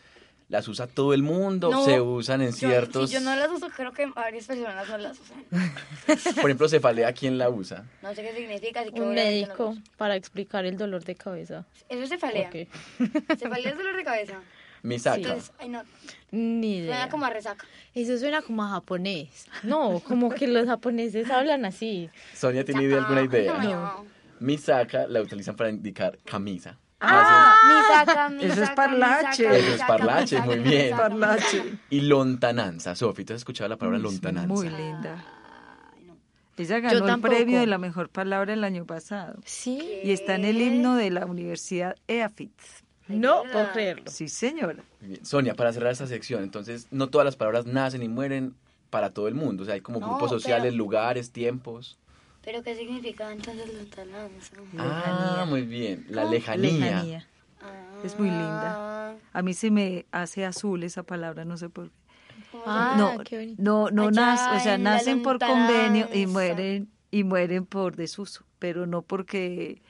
las 0.51 0.69
usa 0.69 0.87
todo 0.87 1.15
el 1.15 1.23
mundo? 1.23 1.71
No, 1.71 1.85
¿Se 1.85 2.01
usan 2.01 2.43
en 2.43 2.51
Yo- 2.51 2.57
ciertos...? 2.57 3.09
si 3.09 3.15
yo 3.15 3.21
no 3.23 3.35
las 3.37 3.51
uso, 3.51 3.69
creo 3.75 3.93
que 3.93 4.05
varias 4.07 4.47
personas 4.47 4.87
no 4.89 4.99
las 4.99 5.19
usan. 5.19 5.45
Por 6.37 6.51
ejemplo, 6.51 6.69
cefalea, 6.69 7.13
¿quién 7.15 7.39
la 7.39 7.49
usa? 7.49 7.85
No 8.03 8.15
sé 8.15 8.23
qué 8.23 8.35
significa, 8.35 8.81
así 8.81 8.91
que 8.93 9.01
Un 9.01 9.09
no 9.09 9.15
médico 9.15 9.69
uso. 9.71 9.81
para 9.97 10.17
explicar 10.17 10.67
el 10.67 10.77
dolor 10.77 11.05
de 11.05 11.15
cabeza. 11.15 11.65
Eso 11.89 12.07
se 12.07 12.19
falea. 12.19 12.49
Ok. 12.49 12.69
Se 13.39 13.49
falea 13.49 13.71
el 13.73 13.79
dolor 13.79 13.97
de 13.97 14.05
cabeza. 14.05 14.41
Misaca. 14.83 15.17
Entonces, 15.19 15.53
ay 15.59 15.69
no, 15.69 15.83
Ni 16.31 16.79
idea. 16.79 16.95
suena 16.97 17.11
como 17.11 17.27
a 17.27 17.31
resaca. 17.31 17.67
Eso 17.95 18.17
suena 18.19 18.41
como 18.43 18.65
a 18.65 18.71
japonés. 18.71 19.47
No, 19.63 20.01
como 20.01 20.31
que 20.31 20.47
los 20.47 20.67
japoneses 20.67 21.31
hablan 21.31 21.65
así. 21.67 22.09
Sonia, 22.35 22.65
¿tiene 22.65 22.85
idea, 22.85 22.99
alguna 22.99 23.23
idea? 23.23 23.53
No, 23.59 23.63
no. 23.71 24.07
Misaca 24.41 25.07
la 25.07 25.21
utilizan 25.21 25.55
para 25.55 25.69
indicar 25.71 26.19
camisa. 26.25 26.79
Ah, 27.01 27.57
mi 27.67 27.95
saca, 27.95 28.29
mi 28.29 28.45
Eso 28.45 28.63
es 28.63 28.71
parlache. 28.71 29.59
Eso 29.59 29.75
es 29.75 29.83
parlache, 29.83 30.37
saca, 30.37 30.47
muy 30.47 30.59
bien. 30.59 30.97
Parlache. 30.97 31.79
Y 31.91 32.03
lontananza. 32.03 32.95
Sofi, 32.95 33.25
¿tú 33.25 33.33
has 33.33 33.39
escuchado 33.39 33.69
la 33.69 33.77
palabra 33.77 33.99
Es 33.99 34.03
lontananza? 34.05 34.49
Muy 34.49 34.69
linda. 34.69 35.25
Ella 36.57 36.79
ganó 36.81 37.09
el 37.09 37.21
premio 37.23 37.59
de 37.61 37.67
la 37.67 37.79
mejor 37.79 38.11
palabra 38.11 38.53
el 38.53 38.65
año 38.65 38.85
pasado. 38.85 39.39
Sí. 39.47 40.01
Y 40.05 40.11
está 40.13 40.35
en 40.35 40.45
el 40.45 40.61
himno 40.61 40.95
de 40.97 41.11
la 41.11 41.25
Universidad 41.25 41.97
EAFIT. 42.07 42.53
No 43.09 43.43
puedo 43.51 43.73
creerlo. 43.73 44.05
Sí, 44.11 44.29
señora. 44.29 44.83
Bien. 45.01 45.25
Sonia, 45.25 45.55
para 45.55 45.73
cerrar 45.73 45.91
esta 45.91 46.07
sección, 46.07 46.43
entonces, 46.43 46.87
no 46.91 47.09
todas 47.09 47.25
las 47.25 47.35
palabras 47.37 47.65
nacen 47.67 48.03
y 48.03 48.09
mueren 48.09 48.55
para 48.91 49.11
todo 49.11 49.27
el 49.27 49.35
mundo. 49.35 49.63
O 49.63 49.67
sea, 49.67 49.75
hay 49.75 49.81
como 49.81 50.01
No, 50.01 50.07
grupos 50.09 50.31
sociales, 50.31 50.67
pero- 50.73 50.77
lugares, 50.77 51.33
tiempos. 51.33 51.99
Pero 52.43 52.63
¿qué 52.63 52.75
significa 52.75 53.31
entonces 53.33 53.73
lontananza? 53.75 54.57
Ah, 54.79 55.45
muy 55.49 55.63
bien. 55.63 56.07
La 56.09 56.25
lejanía. 56.25 56.71
Lejanía. 56.71 57.27
Es 58.05 58.19
muy 58.19 58.31
linda. 58.31 58.75
Ah, 58.79 59.15
A 59.35 59.43
mí 59.43 59.53
se 59.53 59.71
me 59.71 60.07
hace 60.11 60.47
azul 60.47 60.83
esa 60.85 61.03
palabra, 61.03 61.45
no 61.45 61.57
sé 61.59 61.69
por 61.69 61.91
qué. 61.91 61.95
¿cómo 62.51 62.65
se 62.65 62.71
Ah, 62.71 62.95
llama? 62.97 63.15
no, 63.19 63.25
qué 63.25 63.39
bonito. 63.39 63.63
no, 63.63 63.91
no 63.91 64.09
Allá 64.09 64.57
o 64.57 64.61
sea, 64.61 64.79
nacen 64.79 65.23
por 65.23 65.39
convenio 65.39 66.09
y 66.13 66.27
mueren 66.27 66.89
y 67.11 67.25
mueren 67.25 67.67
por 67.67 67.97
desuso, 67.97 68.45
pero 68.59 68.87
no 68.87 69.03
porque 69.03 69.83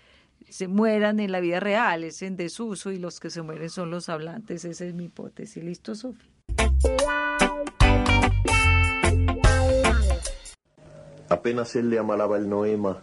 se 0.48 0.66
mueran 0.66 1.20
en 1.20 1.30
la 1.30 1.38
vida 1.40 1.60
real, 1.60 2.02
es 2.02 2.22
en 2.22 2.36
desuso 2.36 2.90
y 2.90 2.98
los 2.98 3.20
que 3.20 3.30
se 3.30 3.42
mueren 3.42 3.70
son 3.70 3.90
los 3.90 4.08
hablantes, 4.08 4.64
esa 4.64 4.84
es 4.84 4.94
mi 4.94 5.04
hipótesis. 5.04 5.62
¿Listo, 5.62 5.94
Sofía? 5.94 6.26
Apenas 11.30 11.76
él 11.76 11.90
le 11.90 11.98
amalaba 12.00 12.38
el 12.38 12.48
noema, 12.48 12.98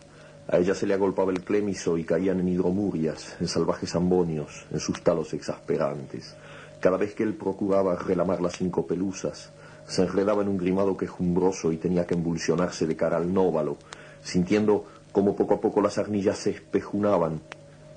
a 0.49 0.57
ella 0.57 0.75
se 0.75 0.85
le 0.85 0.93
agolpaba 0.93 1.31
el 1.31 1.45
clémiso 1.45 1.97
y 1.97 2.03
caían 2.03 2.41
en 2.41 2.49
hidromurias, 2.49 3.37
en 3.39 3.47
salvajes 3.47 3.95
ambonios, 3.95 4.65
en 4.69 4.81
sus 4.81 5.01
talos 5.01 5.33
exasperantes. 5.33 6.35
Cada 6.81 6.97
vez 6.97 7.15
que 7.15 7.23
él 7.23 7.35
procuraba 7.35 7.95
relamar 7.95 8.41
las 8.41 8.57
cinco 8.57 8.85
pelusas, 8.85 9.51
se 9.87 10.01
enredaba 10.01 10.41
en 10.41 10.49
un 10.49 10.57
grimado 10.57 10.97
quejumbroso 10.97 11.71
y 11.71 11.77
tenía 11.77 12.05
que 12.05 12.15
embulsionarse 12.15 12.85
de 12.85 12.97
cara 12.97 13.15
al 13.15 13.33
nóvalo, 13.33 13.77
sintiendo 14.21 14.83
como 15.13 15.33
poco 15.33 15.53
a 15.53 15.61
poco 15.61 15.79
las 15.79 15.97
arnillas 15.97 16.37
se 16.37 16.49
espejunaban, 16.49 17.39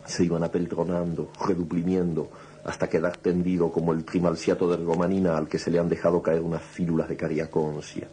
se 0.06 0.22
iban 0.22 0.44
apeltronando, 0.44 1.32
reduplimiendo, 1.44 2.30
hasta 2.64 2.88
quedar 2.88 3.16
tendido 3.16 3.72
como 3.72 3.92
el 3.92 4.04
trimalciato 4.04 4.68
de 4.68 4.74
ergomanina 4.74 5.36
al 5.36 5.48
que 5.48 5.58
se 5.58 5.72
le 5.72 5.80
han 5.80 5.88
dejado 5.88 6.22
caer 6.22 6.42
unas 6.42 6.62
fílulas 6.62 7.08
de 7.08 7.16
cariaconcia. 7.16 8.06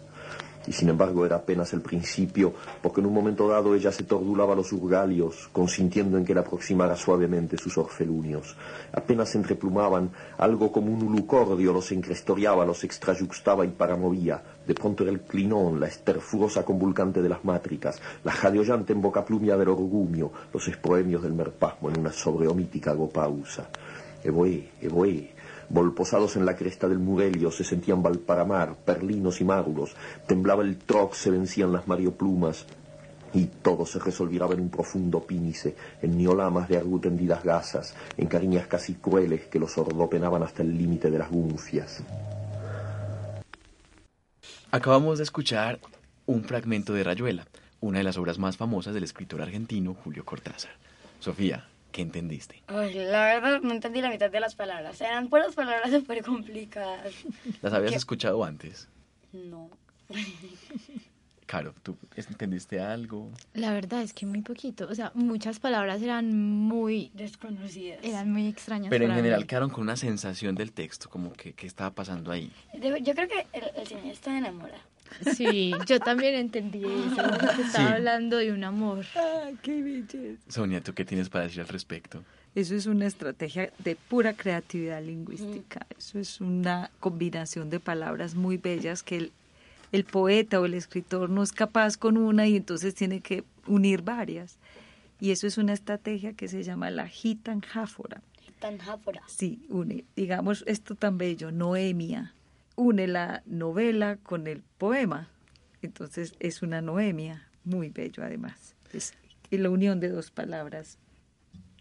Y 0.67 0.73
sin 0.73 0.89
embargo 0.89 1.25
era 1.25 1.37
apenas 1.37 1.71
el 1.73 1.81
principio, 1.81 2.53
porque 2.81 2.99
en 2.99 3.07
un 3.07 3.13
momento 3.13 3.47
dado 3.47 3.73
ella 3.73 3.91
se 3.91 4.03
tordulaba 4.03 4.53
los 4.53 4.73
urgalios, 4.73 5.49
consintiendo 5.53 6.17
en 6.17 6.25
que 6.25 6.33
le 6.33 6.41
aproximara 6.41 6.95
suavemente 6.95 7.57
sus 7.57 7.77
orfelunios. 7.77 8.55
Apenas 8.91 9.29
se 9.29 9.37
entreplumaban, 9.37 10.11
algo 10.37 10.71
como 10.71 10.91
un 10.91 11.03
ulucordio 11.03 11.71
los 11.71 11.91
encrestoriaba, 11.91 12.65
los 12.65 12.83
extrayuxtaba 12.83 13.65
y 13.65 13.69
paramovía. 13.69 14.43
De 14.67 14.73
pronto 14.73 15.03
era 15.03 15.13
el 15.13 15.21
clinón, 15.21 15.79
la 15.79 15.87
esterfurosa 15.87 16.65
convulcante 16.65 17.21
de 17.21 17.29
las 17.29 17.45
mátricas, 17.45 18.01
la 18.25 18.33
jadeollante 18.33 18.91
embocaplumia 18.91 19.55
del 19.55 19.69
orgumio, 19.69 20.31
los 20.53 20.67
esproemios 20.67 21.23
del 21.23 21.33
merpasmo 21.33 21.89
en 21.89 21.99
una 21.99 22.11
sobreomítica 22.11 22.91
gopausa. 22.93 23.69
Evoé, 24.23 24.71
evoé, 24.81 25.31
Volposados 25.69 26.35
en 26.35 26.45
la 26.45 26.55
cresta 26.55 26.87
del 26.87 26.99
Murelio 26.99 27.51
se 27.51 27.63
sentían 27.63 28.01
Valparamar, 28.01 28.75
Perlinos 28.75 29.41
y 29.41 29.43
Márulos, 29.43 29.95
temblaba 30.25 30.63
el 30.63 30.77
troc, 30.77 31.13
se 31.13 31.29
vencían 31.29 31.73
las 31.73 31.87
marioplumas, 31.87 32.65
y 33.33 33.45
todo 33.45 33.85
se 33.85 33.99
resolviraba 33.99 34.53
en 34.53 34.61
un 34.61 34.69
profundo 34.69 35.21
pínice, 35.21 35.75
en 36.01 36.17
niolamas 36.17 36.69
de 36.69 36.77
argu 36.77 36.99
tendidas 36.99 37.43
gasas, 37.43 37.93
en 38.15 38.27
cariñas 38.27 38.67
casi 38.67 38.95
crueles 38.95 39.47
que 39.47 39.59
los 39.59 39.77
ordopenaban 39.77 40.43
hasta 40.43 40.63
el 40.63 40.77
límite 40.77 41.11
de 41.11 41.19
las 41.19 41.29
gunfias. 41.29 42.01
Acabamos 44.71 45.17
de 45.17 45.23
escuchar 45.23 45.79
un 46.25 46.43
fragmento 46.43 46.93
de 46.93 47.03
Rayuela, 47.03 47.47
una 47.79 47.99
de 47.99 48.03
las 48.03 48.17
obras 48.17 48.39
más 48.39 48.57
famosas 48.57 48.93
del 48.93 49.03
escritor 49.03 49.41
argentino 49.41 49.93
Julio 49.93 50.25
Cortázar. 50.25 50.71
Sofía, 51.19 51.67
¿Qué 51.91 52.01
entendiste? 52.01 52.61
Ay, 52.67 52.93
la 52.93 53.25
verdad 53.25 53.61
no 53.61 53.71
entendí 53.71 54.01
la 54.01 54.09
mitad 54.09 54.29
de 54.29 54.39
las 54.39 54.55
palabras. 54.55 54.99
Eran 55.01 55.29
puras 55.29 55.55
palabras 55.55 55.91
súper 55.91 56.23
complicadas. 56.23 57.13
¿Las 57.61 57.73
habías 57.73 57.91
¿Qué? 57.91 57.97
escuchado 57.97 58.43
antes? 58.43 58.87
No. 59.33 59.69
Caro, 61.47 61.73
¿tú 61.81 61.97
entendiste 62.17 62.81
algo? 62.81 63.31
La 63.53 63.71
verdad 63.71 64.01
es 64.01 64.11
que 64.11 64.25
muy 64.25 64.41
poquito. 64.41 64.85
O 64.89 64.93
sea, 64.95 65.13
muchas 65.15 65.59
palabras 65.59 66.01
eran 66.01 66.37
muy, 66.37 67.09
Desconocidas. 67.13 67.99
eran 68.03 68.29
muy 68.33 68.47
extrañas. 68.47 68.89
Pero 68.89 69.05
en 69.05 69.13
general 69.13 69.39
mí. 69.41 69.47
quedaron 69.47 69.69
con 69.69 69.83
una 69.83 69.95
sensación 69.95 70.55
del 70.55 70.73
texto, 70.73 71.09
como 71.09 71.31
que 71.31 71.53
qué 71.53 71.65
estaba 71.65 71.91
pasando 71.91 72.31
ahí. 72.33 72.51
Yo 72.73 73.15
creo 73.15 73.29
que 73.29 73.47
el, 73.53 73.63
el 73.77 73.87
señor 73.87 74.07
está 74.07 74.37
enamorado. 74.37 74.81
Sí, 75.35 75.73
yo 75.87 75.99
también 75.99 76.35
entendí 76.35 76.83
eso. 76.83 77.15
que 77.55 77.61
Estaba 77.61 77.87
Sí. 77.89 77.93
hablando 77.95 78.37
de 78.37 78.51
un 78.51 78.63
amor. 78.63 79.05
Ah, 79.15 79.49
qué 79.61 79.81
belleza. 79.81 80.41
Sonia, 80.47 80.81
¿tú 80.81 80.93
qué 80.93 81.05
tienes 81.05 81.29
para 81.29 81.45
decir 81.45 81.61
al 81.61 81.67
respecto? 81.67 82.23
Eso 82.55 82.75
es 82.75 82.85
una 82.87 83.05
estrategia 83.05 83.71
de 83.79 83.95
pura 83.95 84.33
creatividad 84.33 85.01
lingüística. 85.03 85.85
Eso 85.97 86.17
es 86.19 86.41
una 86.41 86.89
combinación 86.99 87.69
de 87.69 87.79
palabras 87.79 88.33
muy 88.35 88.57
bellas 88.57 89.03
que 89.03 89.17
el, 89.17 89.31
el 89.91 90.03
poeta 90.05 90.59
o 90.59 90.65
el 90.65 90.73
escritor 90.73 91.29
no 91.29 91.43
es 91.43 91.51
capaz 91.51 91.97
con 91.97 92.17
una 92.17 92.47
y 92.47 92.55
entonces 92.55 92.95
tiene 92.95 93.21
que 93.21 93.43
unir 93.67 94.01
varias. 94.01 94.57
Y 95.19 95.31
eso 95.31 95.45
es 95.47 95.57
una 95.57 95.73
estrategia 95.73 96.33
que 96.33 96.47
se 96.47 96.63
llama 96.63 96.89
la 96.91 97.07
gitanjáfora. 97.07 98.21
Tan 98.59 98.79
jáfora. 98.79 99.21
Sí, 99.27 99.59
une, 99.69 100.03
digamos, 100.15 100.63
esto 100.65 100.95
tan 100.95 101.19
bello, 101.19 101.51
Noemia, 101.51 102.33
une 102.77 103.07
la 103.07 103.43
novela 103.45 104.17
con 104.17 104.47
el 104.47 104.61
poema. 104.77 105.29
Entonces 105.81 106.33
es 106.39 106.61
una 106.61 106.81
Noemia, 106.81 107.49
muy 107.65 107.89
bello 107.89 108.23
además. 108.23 108.75
Es 108.93 109.13
la 109.51 109.69
unión 109.69 109.99
de 109.99 110.09
dos 110.09 110.31
palabras. 110.31 110.97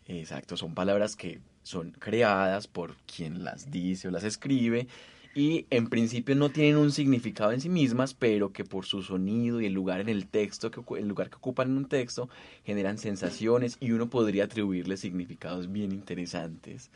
Exacto, 0.06 0.56
son 0.56 0.74
palabras 0.74 1.14
que 1.14 1.40
son 1.62 1.92
creadas 1.92 2.66
por 2.66 2.96
quien 3.06 3.44
las 3.44 3.70
dice 3.70 4.08
o 4.08 4.10
las 4.10 4.24
escribe 4.24 4.88
y 5.34 5.66
en 5.68 5.88
principio 5.88 6.34
no 6.34 6.48
tienen 6.48 6.78
un 6.78 6.90
significado 6.90 7.52
en 7.52 7.60
sí 7.60 7.68
mismas, 7.68 8.14
pero 8.14 8.52
que 8.52 8.64
por 8.64 8.86
su 8.86 9.02
sonido 9.02 9.60
y 9.60 9.66
el 9.66 9.74
lugar 9.74 10.00
en 10.00 10.08
el 10.08 10.26
texto, 10.28 10.70
que, 10.70 10.80
el 10.98 11.08
lugar 11.08 11.28
que 11.28 11.36
ocupan 11.36 11.68
en 11.70 11.76
un 11.76 11.88
texto, 11.88 12.30
generan 12.64 12.96
sensaciones 12.96 13.76
y 13.78 13.90
uno 13.90 14.08
podría 14.08 14.44
atribuirle 14.44 14.96
significados 14.96 15.70
bien 15.70 15.92
interesantes. 15.92 16.90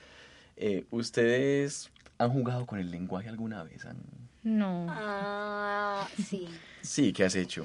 Eh, 0.56 0.86
¿Ustedes 0.90 1.90
han 2.20 2.30
jugado 2.30 2.66
con 2.66 2.78
el 2.78 2.90
lenguaje 2.90 3.28
alguna 3.28 3.62
vez? 3.64 3.84
¿Han- 3.86 3.96
No. 4.42 4.86
Ah, 4.90 6.06
sí. 6.16 6.48
Sí, 6.82 7.12
¿qué 7.12 7.24
has 7.24 7.34
hecho? 7.34 7.64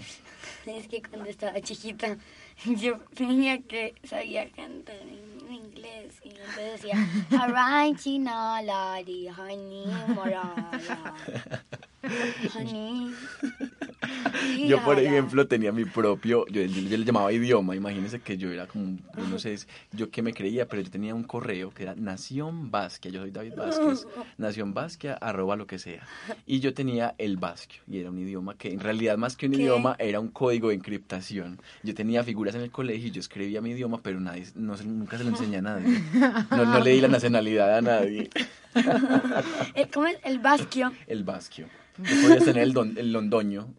Es 0.66 0.88
que 0.88 1.02
cuando 1.02 1.30
estaba 1.30 1.60
chiquita, 1.62 2.18
yo 2.66 2.98
tenía 3.16 3.62
que 3.62 3.96
sabía 4.04 4.50
cantar 4.52 4.96
en 4.96 5.54
inglés 5.54 6.14
y 6.24 6.30
entonces 6.30 6.82
decía 6.82 6.96
Alright, 7.40 7.98
China, 8.00 8.62
Lari, 8.62 9.28
Honey, 9.30 9.86
Honey. 10.18 10.80
Yo, 14.68 14.84
por 14.84 15.00
ejemplo, 15.00 15.48
tenía 15.48 15.72
mi 15.72 15.86
propio, 15.86 16.46
yo, 16.48 16.62
yo- 16.64 16.82
yo 16.82 16.98
le 16.98 17.06
llamaba 17.06 17.32
idioma, 17.32 17.76
imagínense 17.76 18.20
que 18.20 18.38
yo 18.38 18.52
era 18.52 18.68
como, 18.68 18.98
yo 19.18 19.28
no 19.30 19.40
sé, 19.40 19.56
yo 19.92 20.10
qué 20.10 20.22
me 20.22 20.34
creía, 20.34 20.68
pero 20.68 20.82
yo 20.82 20.90
tenía 20.90 21.14
un 21.16 21.24
correo 21.24 21.72
que 21.72 21.84
era 21.84 21.96
Nación 21.96 22.72
Vasquia, 22.72 23.12
yo 23.12 23.22
soy 23.22 23.32
David 23.32 23.54
Vázquez, 23.56 24.06
Nación 24.38 24.74
Vasquia, 24.74 25.14
arroba 25.14 25.56
lo 25.56 25.68
que 25.68 25.80
sea. 25.80 26.06
Y 26.46 26.60
yo 26.60 26.74
tenía 26.74 27.16
el 27.18 27.38
vasquio, 27.38 27.82
y 27.88 28.00
era 28.00 28.10
un 28.10 28.18
idioma 28.20 28.56
que 28.56 28.72
en 28.72 28.80
realidad 28.80 29.18
más 29.18 29.36
que 29.38 29.46
un 29.48 29.54
¿Qué? 29.54 29.62
idioma 29.62 29.96
era 30.00 30.20
un 30.20 30.30
código 30.30 30.70
de 30.70 30.76
encriptación. 30.76 31.60
Yo 31.84 31.94
tenía 31.94 32.24
figuras 32.24 32.56
en 32.56 32.62
el 32.62 32.72
colegio 32.72 33.08
y 33.08 33.12
yo 33.12 33.20
escribía 33.20 33.62
mi 33.62 33.72
idioma, 33.72 34.00
pero 34.02 34.20
nadie, 34.20 34.46
no, 34.56 34.76
se- 34.78 34.86
nunca 34.86 35.18
se 35.18 35.24
lo 35.24 35.30
enseñé 35.32 35.58
a 35.58 35.62
nadie. 35.62 36.02
No, 36.52 36.66
no 36.66 36.80
le 36.80 36.92
di 36.92 37.02
la 37.02 37.08
nacionalidad 37.08 37.78
a 37.78 37.82
nadie. 37.82 38.30
¿Cómo 39.94 40.08
es? 40.08 40.18
El 40.24 40.40
vasquio. 40.40 40.92
El 41.08 41.24
vasquio. 41.24 41.68
Tú 41.98 42.04
podías 42.04 42.44
tener 42.46 42.64
el, 42.64 42.74
don- 42.74 42.98
el 42.98 43.12
londoño. 43.14 43.74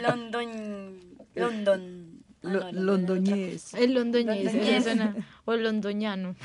London. 0.00 0.94
London. 1.34 2.22
Ah, 2.44 2.48
no, 2.48 2.72
londoñés. 2.72 3.74
El 3.74 3.94
londoñés, 3.94 4.44
Londoñés. 4.52 4.84
suena. 4.84 5.16
O 5.44 5.52
el 5.54 5.62
londoñano. 5.64 6.36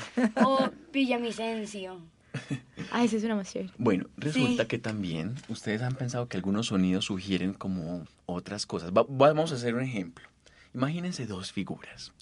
O 0.44 0.70
Villamicencio. 0.92 2.00
Ah, 2.90 3.04
ese 3.04 3.20
suena 3.20 3.36
más 3.36 3.52
chévere. 3.52 3.72
Bueno, 3.78 4.06
resulta 4.16 4.62
Sí. 4.62 4.68
que 4.68 4.78
también 4.78 5.34
ustedes 5.48 5.82
han 5.82 5.94
pensado 5.94 6.28
que 6.28 6.36
algunos 6.36 6.66
sonidos 6.68 7.04
sugieren 7.04 7.52
como 7.54 8.04
otras 8.26 8.66
cosas. 8.66 8.90
Va- 8.90 9.06
vamos 9.08 9.52
a 9.52 9.56
hacer 9.56 9.74
un 9.74 9.82
ejemplo. 9.82 10.26
Imagínense 10.74 11.26
dos 11.26 11.52
figuras. 11.52 12.12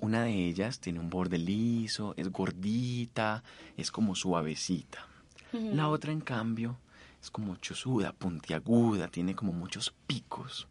Una 0.00 0.24
de 0.24 0.46
ellas 0.46 0.80
tiene 0.80 0.98
un 0.98 1.10
borde 1.10 1.36
liso, 1.38 2.14
es 2.16 2.32
gordita, 2.32 3.44
es 3.76 3.90
como 3.90 4.14
suavecita. 4.14 5.06
La 5.52 5.88
otra, 5.88 6.12
en 6.12 6.20
cambio, 6.20 6.78
es 7.22 7.30
como 7.30 7.56
chuzuda, 7.56 8.12
puntiaguda, 8.12 9.08
tiene 9.08 9.34
como 9.34 9.52
muchos 9.52 9.92
picos. 10.06 10.68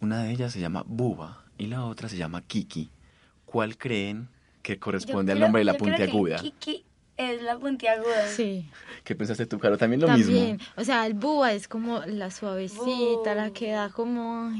Una 0.00 0.22
de 0.22 0.30
ellas 0.32 0.52
se 0.52 0.60
llama 0.60 0.84
Buba 0.86 1.44
y 1.58 1.66
la 1.66 1.84
otra 1.84 2.08
se 2.08 2.16
llama 2.16 2.42
Kiki. 2.42 2.90
¿Cuál 3.44 3.76
creen 3.76 4.28
que 4.62 4.78
corresponde 4.78 5.30
Yo 5.30 5.32
al 5.32 5.38
creo- 5.38 5.46
nombre 5.46 5.60
de 5.60 5.64
la 5.64 5.74
puntiaguda? 5.74 6.36
Kiki 6.38 6.84
es 7.16 7.42
la 7.42 7.58
puntiaguda. 7.58 8.28
Sí. 8.28 8.70
¿Qué 9.02 9.16
pensaste 9.16 9.46
tú, 9.46 9.58
Caro? 9.58 9.76
También 9.76 10.00
lo 10.00 10.06
También. 10.06 10.52
mismo. 10.58 10.72
O 10.76 10.84
sea, 10.84 11.04
el 11.06 11.14
búa 11.14 11.52
es 11.52 11.66
como 11.66 11.98
la 12.06 12.30
suavecita, 12.30 13.34
la 13.34 13.50
que 13.52 13.72
da 13.72 13.90
como 13.90 14.52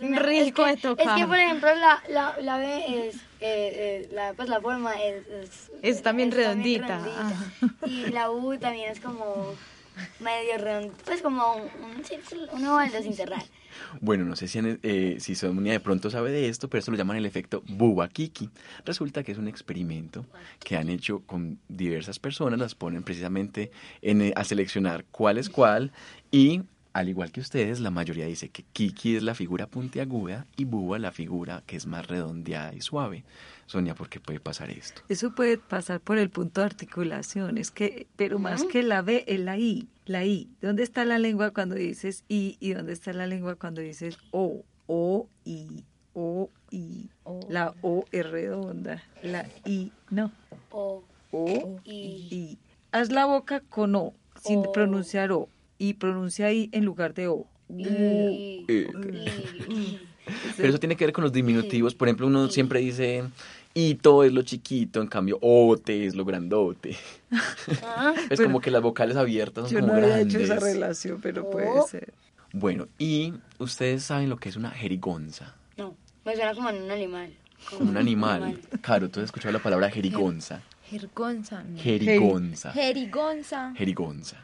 rico 0.00 0.66
es 0.66 0.76
de 0.76 0.82
tocar. 0.88 1.06
Es 1.06 1.22
que, 1.22 1.28
por 1.28 1.38
ejemplo, 1.38 1.68
la, 1.76 2.02
la, 2.08 2.40
la 2.40 2.58
B 2.58 3.08
es, 3.08 3.14
eh, 3.14 3.20
eh, 3.40 4.08
la, 4.12 4.32
pues 4.32 4.48
la 4.48 4.60
forma 4.60 4.94
es... 5.00 5.24
Es, 5.28 5.70
Es 5.82 6.02
también 6.02 6.32
redondita, 6.32 6.98
redondita. 6.98 7.86
Y 7.86 8.06
la 8.10 8.30
U 8.32 8.58
también 8.58 8.90
es 8.90 8.98
como 8.98 9.54
medio 10.20 10.58
redondita, 10.58 11.04
pues 11.04 11.22
como 11.22 11.54
un, 11.54 11.96
un 11.96 12.04
círculo, 12.04 13.12
cerrar. 13.12 13.42
Bueno, 14.00 14.24
no 14.24 14.36
sé 14.36 14.46
si, 14.46 14.60
eh, 14.82 15.16
si 15.20 15.34
Sonia 15.34 15.72
de 15.72 15.80
pronto 15.80 16.10
sabe 16.10 16.30
de 16.30 16.48
esto, 16.48 16.68
pero 16.68 16.80
esto 16.80 16.90
lo 16.90 16.96
llaman 16.96 17.16
el 17.16 17.26
efecto 17.26 17.62
Buba-Kiki. 17.66 18.50
Resulta 18.84 19.22
que 19.22 19.32
es 19.32 19.38
un 19.38 19.48
experimento 19.48 20.26
que 20.58 20.76
han 20.76 20.88
hecho 20.90 21.20
con 21.20 21.58
diversas 21.68 22.18
personas, 22.18 22.58
las 22.58 22.74
ponen 22.74 23.02
precisamente 23.02 23.70
en, 24.02 24.22
eh, 24.22 24.32
a 24.36 24.44
seleccionar 24.44 25.04
cuál 25.10 25.38
es 25.38 25.48
cuál 25.48 25.92
y 26.30 26.62
al 26.92 27.08
igual 27.08 27.30
que 27.30 27.40
ustedes, 27.40 27.80
la 27.80 27.90
mayoría 27.90 28.26
dice 28.26 28.48
que 28.48 28.64
Kiki 28.64 29.16
es 29.16 29.22
la 29.22 29.34
figura 29.34 29.66
puntiaguda 29.66 30.46
y 30.56 30.64
Buba 30.64 30.98
la 30.98 31.12
figura 31.12 31.62
que 31.66 31.76
es 31.76 31.86
más 31.86 32.06
redondeada 32.06 32.74
y 32.74 32.80
suave. 32.80 33.24
Sonia, 33.70 33.94
¿por 33.94 34.08
qué 34.08 34.18
puede 34.18 34.40
pasar 34.40 34.68
esto? 34.68 35.00
Eso 35.08 35.32
puede 35.32 35.56
pasar 35.56 36.00
por 36.00 36.18
el 36.18 36.28
punto 36.28 36.60
de 36.60 36.66
articulación, 36.66 37.56
es 37.56 37.70
que, 37.70 38.08
pero 38.16 38.40
más 38.40 38.64
que 38.64 38.82
la 38.82 39.00
B 39.00 39.22
es 39.28 39.38
la 39.38 39.58
I, 39.58 39.86
la 40.06 40.24
I. 40.24 40.50
¿Dónde 40.60 40.82
está 40.82 41.04
la 41.04 41.20
lengua 41.20 41.52
cuando 41.52 41.76
dices 41.76 42.24
I 42.26 42.56
y 42.58 42.72
dónde 42.72 42.92
está 42.94 43.12
la 43.12 43.28
lengua 43.28 43.54
cuando 43.54 43.80
dices 43.80 44.18
O? 44.32 44.64
O, 44.88 45.28
I, 45.44 45.84
O, 46.14 46.50
I. 46.72 47.10
O. 47.22 47.46
La 47.48 47.72
O 47.82 48.04
es 48.10 48.28
redonda, 48.28 49.04
la 49.22 49.46
I 49.64 49.92
no. 50.10 50.32
O, 50.72 51.04
O, 51.30 51.80
I. 51.84 52.26
I. 52.28 52.58
Haz 52.90 53.12
la 53.12 53.24
boca 53.26 53.60
con 53.60 53.94
O, 53.94 54.14
sin 54.42 54.66
O. 54.66 54.72
pronunciar 54.72 55.30
O, 55.30 55.48
y 55.78 55.94
pronuncia 55.94 56.52
I 56.52 56.70
en 56.72 56.84
lugar 56.84 57.14
de 57.14 57.28
O. 57.28 57.46
I, 57.68 58.66
I. 58.68 60.00
Pero 60.56 60.68
eso 60.68 60.78
tiene 60.78 60.96
que 60.96 61.04
ver 61.06 61.12
con 61.12 61.24
los 61.24 61.32
diminutivos. 61.32 61.94
Por 61.94 62.08
ejemplo, 62.08 62.26
uno 62.26 62.48
siempre 62.48 62.80
dice 62.80 63.24
Ito 63.74 64.24
es 64.24 64.32
lo 64.32 64.42
chiquito, 64.42 65.00
en 65.00 65.06
cambio 65.06 65.38
Ote 65.40 66.04
es 66.06 66.14
lo 66.16 66.24
grandote. 66.24 66.96
Ah, 67.84 68.14
Es 68.18 68.28
Pero- 68.30 68.44
como 68.44 68.60
que 68.60 68.70
las 68.70 68.82
vocales 68.82 69.16
abiertas 69.16 69.64
son 69.68 69.72
Yo 69.72 69.80
como 69.80 69.92
no 69.92 69.98
había 69.98 70.16
grandes. 70.16 70.34
hecho 70.34 70.44
esa 70.44 70.58
relación, 70.58 71.20
pero 71.20 71.48
puede 71.50 71.68
O. 71.68 71.86
ser. 71.86 72.12
Bueno, 72.52 72.88
y 72.98 73.32
ustedes 73.58 74.02
saben 74.02 74.28
lo 74.28 74.36
que 74.38 74.48
es 74.48 74.56
una 74.56 74.70
jerigonza, 74.72 75.54
No, 75.76 75.94
me 76.24 76.34
suena 76.34 76.52
como 76.54 76.68
en 76.70 76.82
un 76.82 76.90
animal. 76.90 77.32
como 77.68 77.88
un 77.90 77.96
animal. 77.96 78.58
Claro, 78.80 79.08
tú 79.08 79.20
has 79.20 79.26
escuchado 79.26 79.52
la 79.52 79.62
palabra 79.62 79.88
jerigonza. 79.88 80.62
Jergonza. 80.88 81.62
no. 81.62 81.78
Jerigonza. 81.78 82.72
Jerigonza. 82.72 83.72
Jerigonza. 83.76 84.36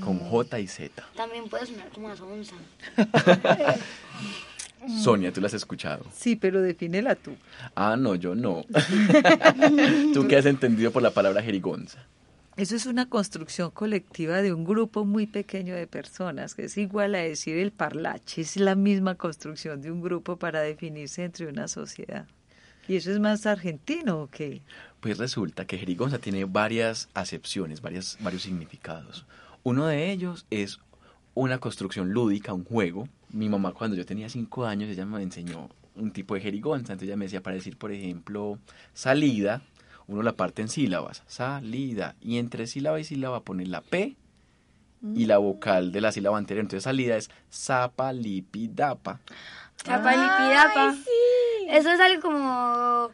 Con 0.00 0.18
J 0.18 0.60
y 0.60 0.66
Z. 0.66 1.02
También 1.16 1.48
puede 1.48 1.64
sonar 1.66 1.88
como 1.90 2.06
una 2.06 2.16
sonza. 2.16 2.54
Sonia, 4.88 5.32
tú 5.32 5.40
la 5.40 5.46
has 5.46 5.54
escuchado. 5.54 6.04
Sí, 6.12 6.36
pero 6.36 6.60
defínela 6.60 7.14
tú. 7.14 7.32
Ah, 7.74 7.96
no, 7.96 8.14
yo 8.14 8.34
no. 8.34 8.64
¿Tú 10.14 10.26
qué 10.26 10.36
has 10.36 10.46
entendido 10.46 10.90
por 10.90 11.02
la 11.02 11.10
palabra 11.10 11.42
jerigonza? 11.42 12.06
Eso 12.56 12.76
es 12.76 12.84
una 12.84 13.08
construcción 13.08 13.70
colectiva 13.70 14.42
de 14.42 14.52
un 14.52 14.64
grupo 14.64 15.06
muy 15.06 15.26
pequeño 15.26 15.74
de 15.74 15.86
personas, 15.86 16.54
que 16.54 16.64
es 16.64 16.76
igual 16.76 17.14
a 17.14 17.18
decir 17.18 17.56
el 17.56 17.72
parlache, 17.72 18.42
es 18.42 18.56
la 18.58 18.74
misma 18.74 19.14
construcción 19.14 19.80
de 19.80 19.90
un 19.90 20.02
grupo 20.02 20.36
para 20.36 20.60
definirse 20.60 21.24
entre 21.24 21.46
una 21.46 21.66
sociedad. 21.66 22.26
¿Y 22.88 22.96
eso 22.96 23.10
es 23.10 23.20
más 23.20 23.46
argentino 23.46 24.20
o 24.20 24.26
qué? 24.26 24.60
Pues 25.00 25.16
resulta 25.16 25.66
que 25.66 25.78
jerigonza 25.78 26.18
tiene 26.18 26.44
varias 26.44 27.08
acepciones, 27.14 27.80
varias, 27.80 28.18
varios 28.20 28.42
significados. 28.42 29.24
Uno 29.62 29.86
de 29.86 30.10
ellos 30.10 30.44
es 30.50 30.78
una 31.34 31.58
construcción 31.58 32.10
lúdica, 32.12 32.52
un 32.52 32.64
juego. 32.64 33.08
Mi 33.30 33.48
mamá 33.48 33.72
cuando 33.72 33.96
yo 33.96 34.04
tenía 34.04 34.28
cinco 34.28 34.66
años, 34.66 34.90
ella 34.90 35.06
me 35.06 35.22
enseñó 35.22 35.68
un 35.96 36.12
tipo 36.12 36.34
de 36.34 36.40
jerigonza. 36.40 36.92
Entonces 36.92 37.08
ella 37.08 37.16
me 37.16 37.26
decía 37.26 37.42
para 37.42 37.56
decir, 37.56 37.76
por 37.76 37.92
ejemplo, 37.92 38.58
salida, 38.94 39.62
uno 40.06 40.22
la 40.22 40.32
parte 40.32 40.62
en 40.62 40.68
sílabas, 40.68 41.22
salida, 41.26 42.16
y 42.20 42.38
entre 42.38 42.66
sílaba 42.66 43.00
y 43.00 43.04
sílaba 43.04 43.40
pone 43.40 43.66
la 43.66 43.80
P 43.80 44.16
y 45.14 45.26
la 45.26 45.38
vocal 45.38 45.90
de 45.90 46.00
la 46.00 46.12
sílaba 46.12 46.38
anterior. 46.38 46.62
Entonces 46.62 46.84
salida 46.84 47.16
es 47.16 47.30
zapalipidapa. 47.50 49.20
Chapalipidapa. 49.78 50.90
Ay, 50.90 50.96
sí. 50.96 51.66
Eso 51.68 51.90
es 51.90 52.00
algo 52.00 52.22
como, 52.22 53.10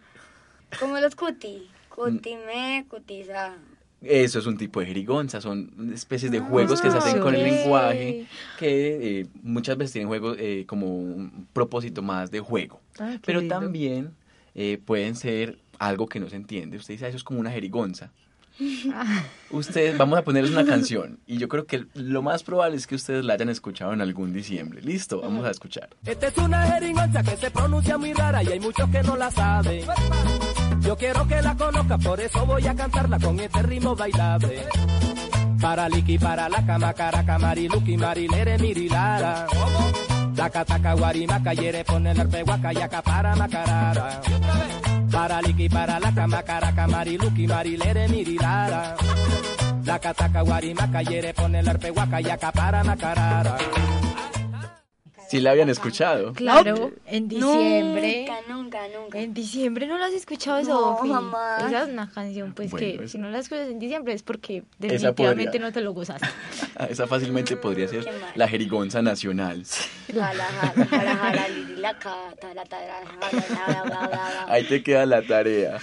como 0.79 0.99
los 0.99 1.15
cuti. 1.15 1.71
Cutime, 1.89 2.87
cutiza. 2.89 3.55
Eso 4.01 4.39
es 4.39 4.47
un 4.47 4.57
tipo 4.57 4.79
de 4.81 4.87
jerigonza, 4.87 5.41
son 5.41 5.91
especies 5.93 6.31
de 6.31 6.39
juegos 6.39 6.81
que 6.81 6.89
se 6.91 6.99
hacen 6.99 7.21
con 7.21 7.35
el 7.35 7.43
lenguaje, 7.43 8.27
que 8.59 9.21
eh, 9.21 9.27
muchas 9.43 9.77
veces 9.77 9.93
tienen 9.93 10.09
juegos 10.09 10.37
eh, 10.39 10.65
como 10.69 10.87
un 10.97 11.49
propósito 11.53 12.01
más 12.01 12.31
de 12.31 12.39
juego. 12.41 12.81
Ah, 13.01 13.17
Pero 13.27 13.41
lindo. 13.41 13.57
también 13.59 14.11
eh, 14.55 14.81
pueden 14.85 15.17
ser 15.17 15.59
algo 15.81 16.09
que 16.09 16.21
no 16.21 16.29
se 16.31 16.37
entiende. 16.37 16.77
Usted 16.77 16.95
dice, 16.95 17.07
"Ah, 17.07 17.09
eso 17.09 17.17
es 17.17 17.25
como 17.25 17.41
una 17.41 17.51
jerigonza. 17.51 18.11
Ustedes, 19.51 19.97
vamos 19.97 20.19
a 20.19 20.23
ponerles 20.23 20.51
una 20.53 20.65
canción. 20.65 21.19
Y 21.27 21.39
yo 21.39 21.49
creo 21.49 21.65
que 21.67 21.87
lo 21.95 22.23
más 22.23 22.43
probable 22.43 22.77
es 22.77 22.87
que 22.87 22.95
ustedes 22.97 23.25
la 23.25 23.35
hayan 23.35 23.49
escuchado 23.49 23.93
en 23.93 24.01
algún 24.01 24.33
diciembre. 24.33 24.83
Listo, 24.83 25.21
vamos 25.21 25.45
a 25.47 25.51
escuchar. 25.51 25.89
Esta 26.05 26.27
es 26.29 26.37
una 26.39 26.63
jeringonza 26.73 27.23
que 27.23 27.37
se 27.37 27.51
pronuncia 27.51 27.99
muy 27.99 28.13
rara 28.13 28.43
y 28.43 28.49
hay 28.49 28.61
muchos 28.61 28.89
que 28.91 29.03
no 29.03 29.17
la 29.17 29.31
saben. 29.31 29.83
Yo 30.89 30.97
quiero 30.97 31.29
que 31.29 31.43
la 31.43 31.55
conozca, 31.55 31.99
por 31.99 32.19
eso 32.19 32.47
voy 32.47 32.67
a 32.67 32.75
cantarla 32.75 33.19
con 33.19 33.39
este 33.39 33.63
ritmo 33.63 33.95
bailable. 33.95 34.65
Para 35.61 35.87
Liki, 35.87 36.19
para 36.19 36.49
la 36.49 36.65
cama, 36.65 36.95
caraca, 36.95 37.39
mariluki, 37.39 37.95
marilere, 37.99 38.57
mirilara. 38.57 39.47
Taca, 40.35 40.65
taca, 40.65 40.95
guarimaca, 40.95 41.53
yere, 41.53 41.85
pone 41.85 42.13
el 42.13 42.21
arpe, 42.21 42.43
guaca, 42.43 42.73
yaca, 42.73 43.03
para 43.03 43.37
macarara. 43.37 44.23
Para 45.13 45.43
Liki, 45.43 45.69
para 45.69 46.01
la 46.01 46.15
cama, 46.15 46.43
caraca, 46.43 46.87
mariluki, 46.87 47.47
marilere, 47.47 48.09
mirilara. 48.09 48.97
Taca, 49.85 50.15
taca, 50.15 50.41
guarimaca, 50.41 51.03
yere, 51.03 51.35
pone 51.35 51.59
el 51.59 51.69
arpe, 51.69 51.91
guaca, 51.91 52.21
yaca, 52.23 52.51
para 52.51 52.83
macarara. 52.83 53.59
Si 55.29 55.41
la 55.41 55.51
habían 55.51 55.69
escuchado. 55.69 56.33
Claro, 56.33 56.91
en 57.07 57.29
diciembre. 57.29 58.27
Nunca, 58.27 58.53
nunca, 58.55 58.79
nunca. 58.99 59.19
En 59.19 59.35
diciembre 59.35 59.87
no 59.87 59.99
la 59.99 60.07
has 60.07 60.13
escuchado, 60.15 60.63
No, 60.63 60.97
Sofi. 60.99 61.09
jamás. 61.11 61.65
Esa 61.65 61.83
es 61.85 61.89
una 61.91 62.11
canción, 62.11 62.53
pues 62.55 62.71
Bueno, 62.71 62.87
que 62.99 63.05
es- 63.05 63.11
si 63.13 63.19
no 63.19 63.29
la 63.31 63.39
escuchas 63.39 63.69
en 63.69 63.79
diciembre 63.79 64.15
es 64.15 64.23
porque 64.23 64.59
Esa 64.59 64.65
definitivamente 64.79 65.45
podría. 65.47 65.61
no 65.67 65.73
te 65.73 65.81
lo 65.83 65.93
gozaste. 65.93 66.27
Esa 66.91 67.07
fácilmente 67.07 67.57
podría 67.57 67.89
ser 67.89 68.09
la 68.35 68.49
jerigonza 68.49 69.03
nacional. 69.03 69.65
Ahí 74.49 74.65
te 74.65 74.83
queda 74.83 75.07
la 75.07 75.23
tarea. 75.23 75.79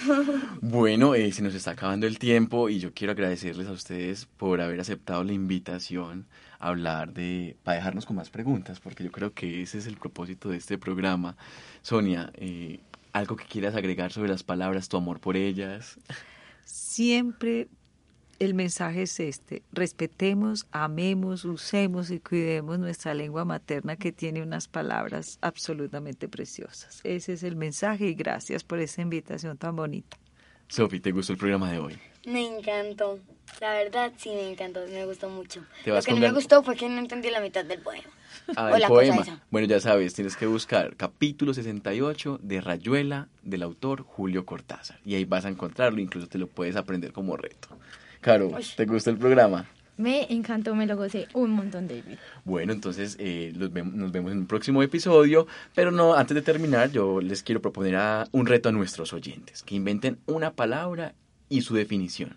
Bueno, 0.60 1.14
eh, 1.14 1.30
se 1.32 1.42
nos 1.42 1.54
está 1.54 1.72
acabando 1.72 2.06
el 2.06 2.18
tiempo 2.18 2.68
y 2.68 2.78
yo 2.80 2.92
quiero 2.92 3.12
agradecerles 3.12 3.68
a 3.68 3.72
ustedes 3.72 4.26
por 4.36 4.60
haber 4.60 4.80
aceptado 4.80 5.22
la 5.24 5.32
invitación 5.32 6.26
hablar 6.58 7.12
de, 7.12 7.56
para 7.62 7.76
dejarnos 7.76 8.06
con 8.06 8.16
más 8.16 8.30
preguntas, 8.30 8.80
porque 8.80 9.04
yo 9.04 9.12
creo 9.12 9.32
que 9.32 9.62
ese 9.62 9.78
es 9.78 9.86
el 9.86 9.96
propósito 9.96 10.48
de 10.48 10.56
este 10.56 10.78
programa. 10.78 11.36
Sonia, 11.82 12.30
eh, 12.34 12.80
algo 13.12 13.36
que 13.36 13.44
quieras 13.44 13.74
agregar 13.74 14.12
sobre 14.12 14.28
las 14.28 14.42
palabras, 14.42 14.88
tu 14.88 14.96
amor 14.96 15.20
por 15.20 15.36
ellas. 15.36 15.98
Siempre 16.64 17.68
el 18.38 18.54
mensaje 18.54 19.02
es 19.02 19.18
este, 19.20 19.62
respetemos, 19.72 20.66
amemos, 20.70 21.44
usemos 21.44 22.10
y 22.10 22.20
cuidemos 22.20 22.78
nuestra 22.78 23.14
lengua 23.14 23.44
materna 23.44 23.96
que 23.96 24.12
tiene 24.12 24.42
unas 24.42 24.68
palabras 24.68 25.38
absolutamente 25.40 26.28
preciosas. 26.28 27.00
Ese 27.04 27.32
es 27.32 27.42
el 27.42 27.56
mensaje 27.56 28.08
y 28.08 28.14
gracias 28.14 28.64
por 28.64 28.78
esa 28.78 29.02
invitación 29.02 29.56
tan 29.56 29.76
bonita. 29.76 30.18
Sofi, 30.68 31.00
¿te 31.00 31.12
gustó 31.12 31.32
el 31.32 31.38
programa 31.38 31.70
de 31.70 31.78
hoy? 31.78 31.98
Me 32.26 32.44
encantó. 32.46 33.18
La 33.60 33.72
verdad, 33.74 34.12
sí, 34.18 34.28
me 34.30 34.50
encantó. 34.50 34.80
Me 34.92 35.06
gustó 35.06 35.30
mucho. 35.30 35.62
Te 35.84 35.90
Lo 35.90 36.02
que 36.02 36.12
no 36.12 36.18
me 36.20 36.32
gustó 36.32 36.62
fue 36.62 36.76
que 36.76 36.88
no 36.88 36.98
entendí 36.98 37.30
la 37.30 37.40
mitad 37.40 37.64
del 37.64 37.80
poema. 37.80 38.04
Ah, 38.56 38.70
O 38.72 38.74
el 38.74 38.82
la 38.82 38.88
cosa 38.88 39.00
poema. 39.00 39.22
esa. 39.22 39.42
Bueno, 39.50 39.66
ya 39.66 39.80
sabes, 39.80 40.12
tienes 40.14 40.36
que 40.36 40.46
buscar 40.46 40.94
capítulo 40.96 41.54
68 41.54 42.38
de 42.42 42.60
Rayuela 42.60 43.28
del 43.42 43.62
autor 43.62 44.02
Julio 44.02 44.44
Cortázar. 44.44 44.98
Y 45.04 45.14
ahí 45.14 45.24
vas 45.24 45.44
a 45.46 45.48
encontrarlo, 45.48 46.00
incluso 46.00 46.26
te 46.26 46.38
lo 46.38 46.46
puedes 46.48 46.76
aprender 46.76 47.12
como 47.12 47.36
reto. 47.36 47.68
Caro, 48.20 48.50
¿te 48.76 48.84
gusta 48.84 49.10
el 49.10 49.16
programa? 49.18 49.66
Me 49.96 50.30
encantó, 50.30 50.74
me 50.74 50.84
lo 50.86 50.96
gocé 50.96 51.26
un 51.32 51.52
montón, 51.52 51.88
David. 51.88 52.18
Bueno, 52.44 52.72
entonces 52.74 53.16
eh, 53.18 53.52
los 53.56 53.72
vemos- 53.72 53.94
nos 53.94 54.12
vemos 54.12 54.30
en 54.32 54.38
un 54.38 54.46
próximo 54.46 54.82
episodio, 54.82 55.46
pero 55.74 55.90
no, 55.90 56.14
antes 56.14 56.34
de 56.34 56.42
terminar 56.42 56.90
yo 56.90 57.20
les 57.22 57.42
quiero 57.42 57.62
proponer 57.62 57.96
a- 57.96 58.28
un 58.32 58.44
reto 58.46 58.68
a 58.68 58.72
nuestros 58.72 59.12
oyentes, 59.14 59.62
que 59.62 59.74
inventen 59.74 60.18
una 60.26 60.52
palabra 60.52 61.14
y 61.48 61.62
su 61.62 61.74
definición. 61.74 62.36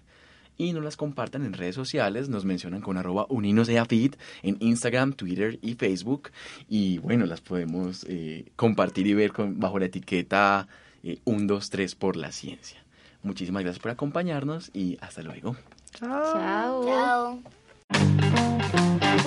Y 0.58 0.74
nos 0.74 0.84
las 0.84 0.98
compartan 0.98 1.46
en 1.46 1.54
redes 1.54 1.76
sociales, 1.76 2.28
nos 2.28 2.44
mencionan 2.44 2.82
con 2.82 2.98
arroba 2.98 3.26
uninoseafit 3.30 4.18
en 4.44 4.58
Instagram, 4.60 5.14
Twitter 5.14 5.58
y 5.62 5.76
Facebook. 5.76 6.32
Y 6.68 6.98
bueno, 6.98 7.26
las 7.26 7.40
podemos 7.40 8.06
eh, 8.10 8.52
compartir 8.58 9.08
y 9.08 9.14
ver 9.14 9.32
con, 9.32 9.58
bajo 9.58 9.80
la 9.80 9.86
etiqueta 9.86 10.68
eh, 11.02 11.20
123 11.24 11.96
por 11.96 12.18
la 12.18 12.34
ciencia. 12.34 12.84
Muchísimas 13.24 13.64
gracias 13.64 13.82
por 13.82 13.92
acompañarnos 13.92 14.70
y 14.74 14.98
hasta 15.00 15.22
luego. 15.22 15.56
Chao. 15.92 16.86
Chao. 16.86 17.40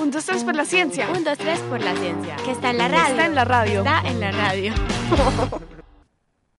Un, 0.00 0.10
dos, 0.10 0.24
tres 0.26 0.44
por 0.44 0.54
la 0.54 0.64
ciencia. 0.64 1.10
Un, 1.10 1.24
dos, 1.24 1.38
tres 1.38 1.60
por 1.60 1.80
la 1.80 1.94
ciencia. 1.96 2.36
Que 2.44 2.52
está 2.52 2.70
en 2.70 2.78
la 2.78 2.88
radio. 2.88 3.10
Está 3.10 3.26
en 3.26 3.34
la 3.34 3.44
radio. 3.44 3.78
Está 3.80 4.02
en 4.08 4.20
la 4.20 4.32
radio. 4.32 4.74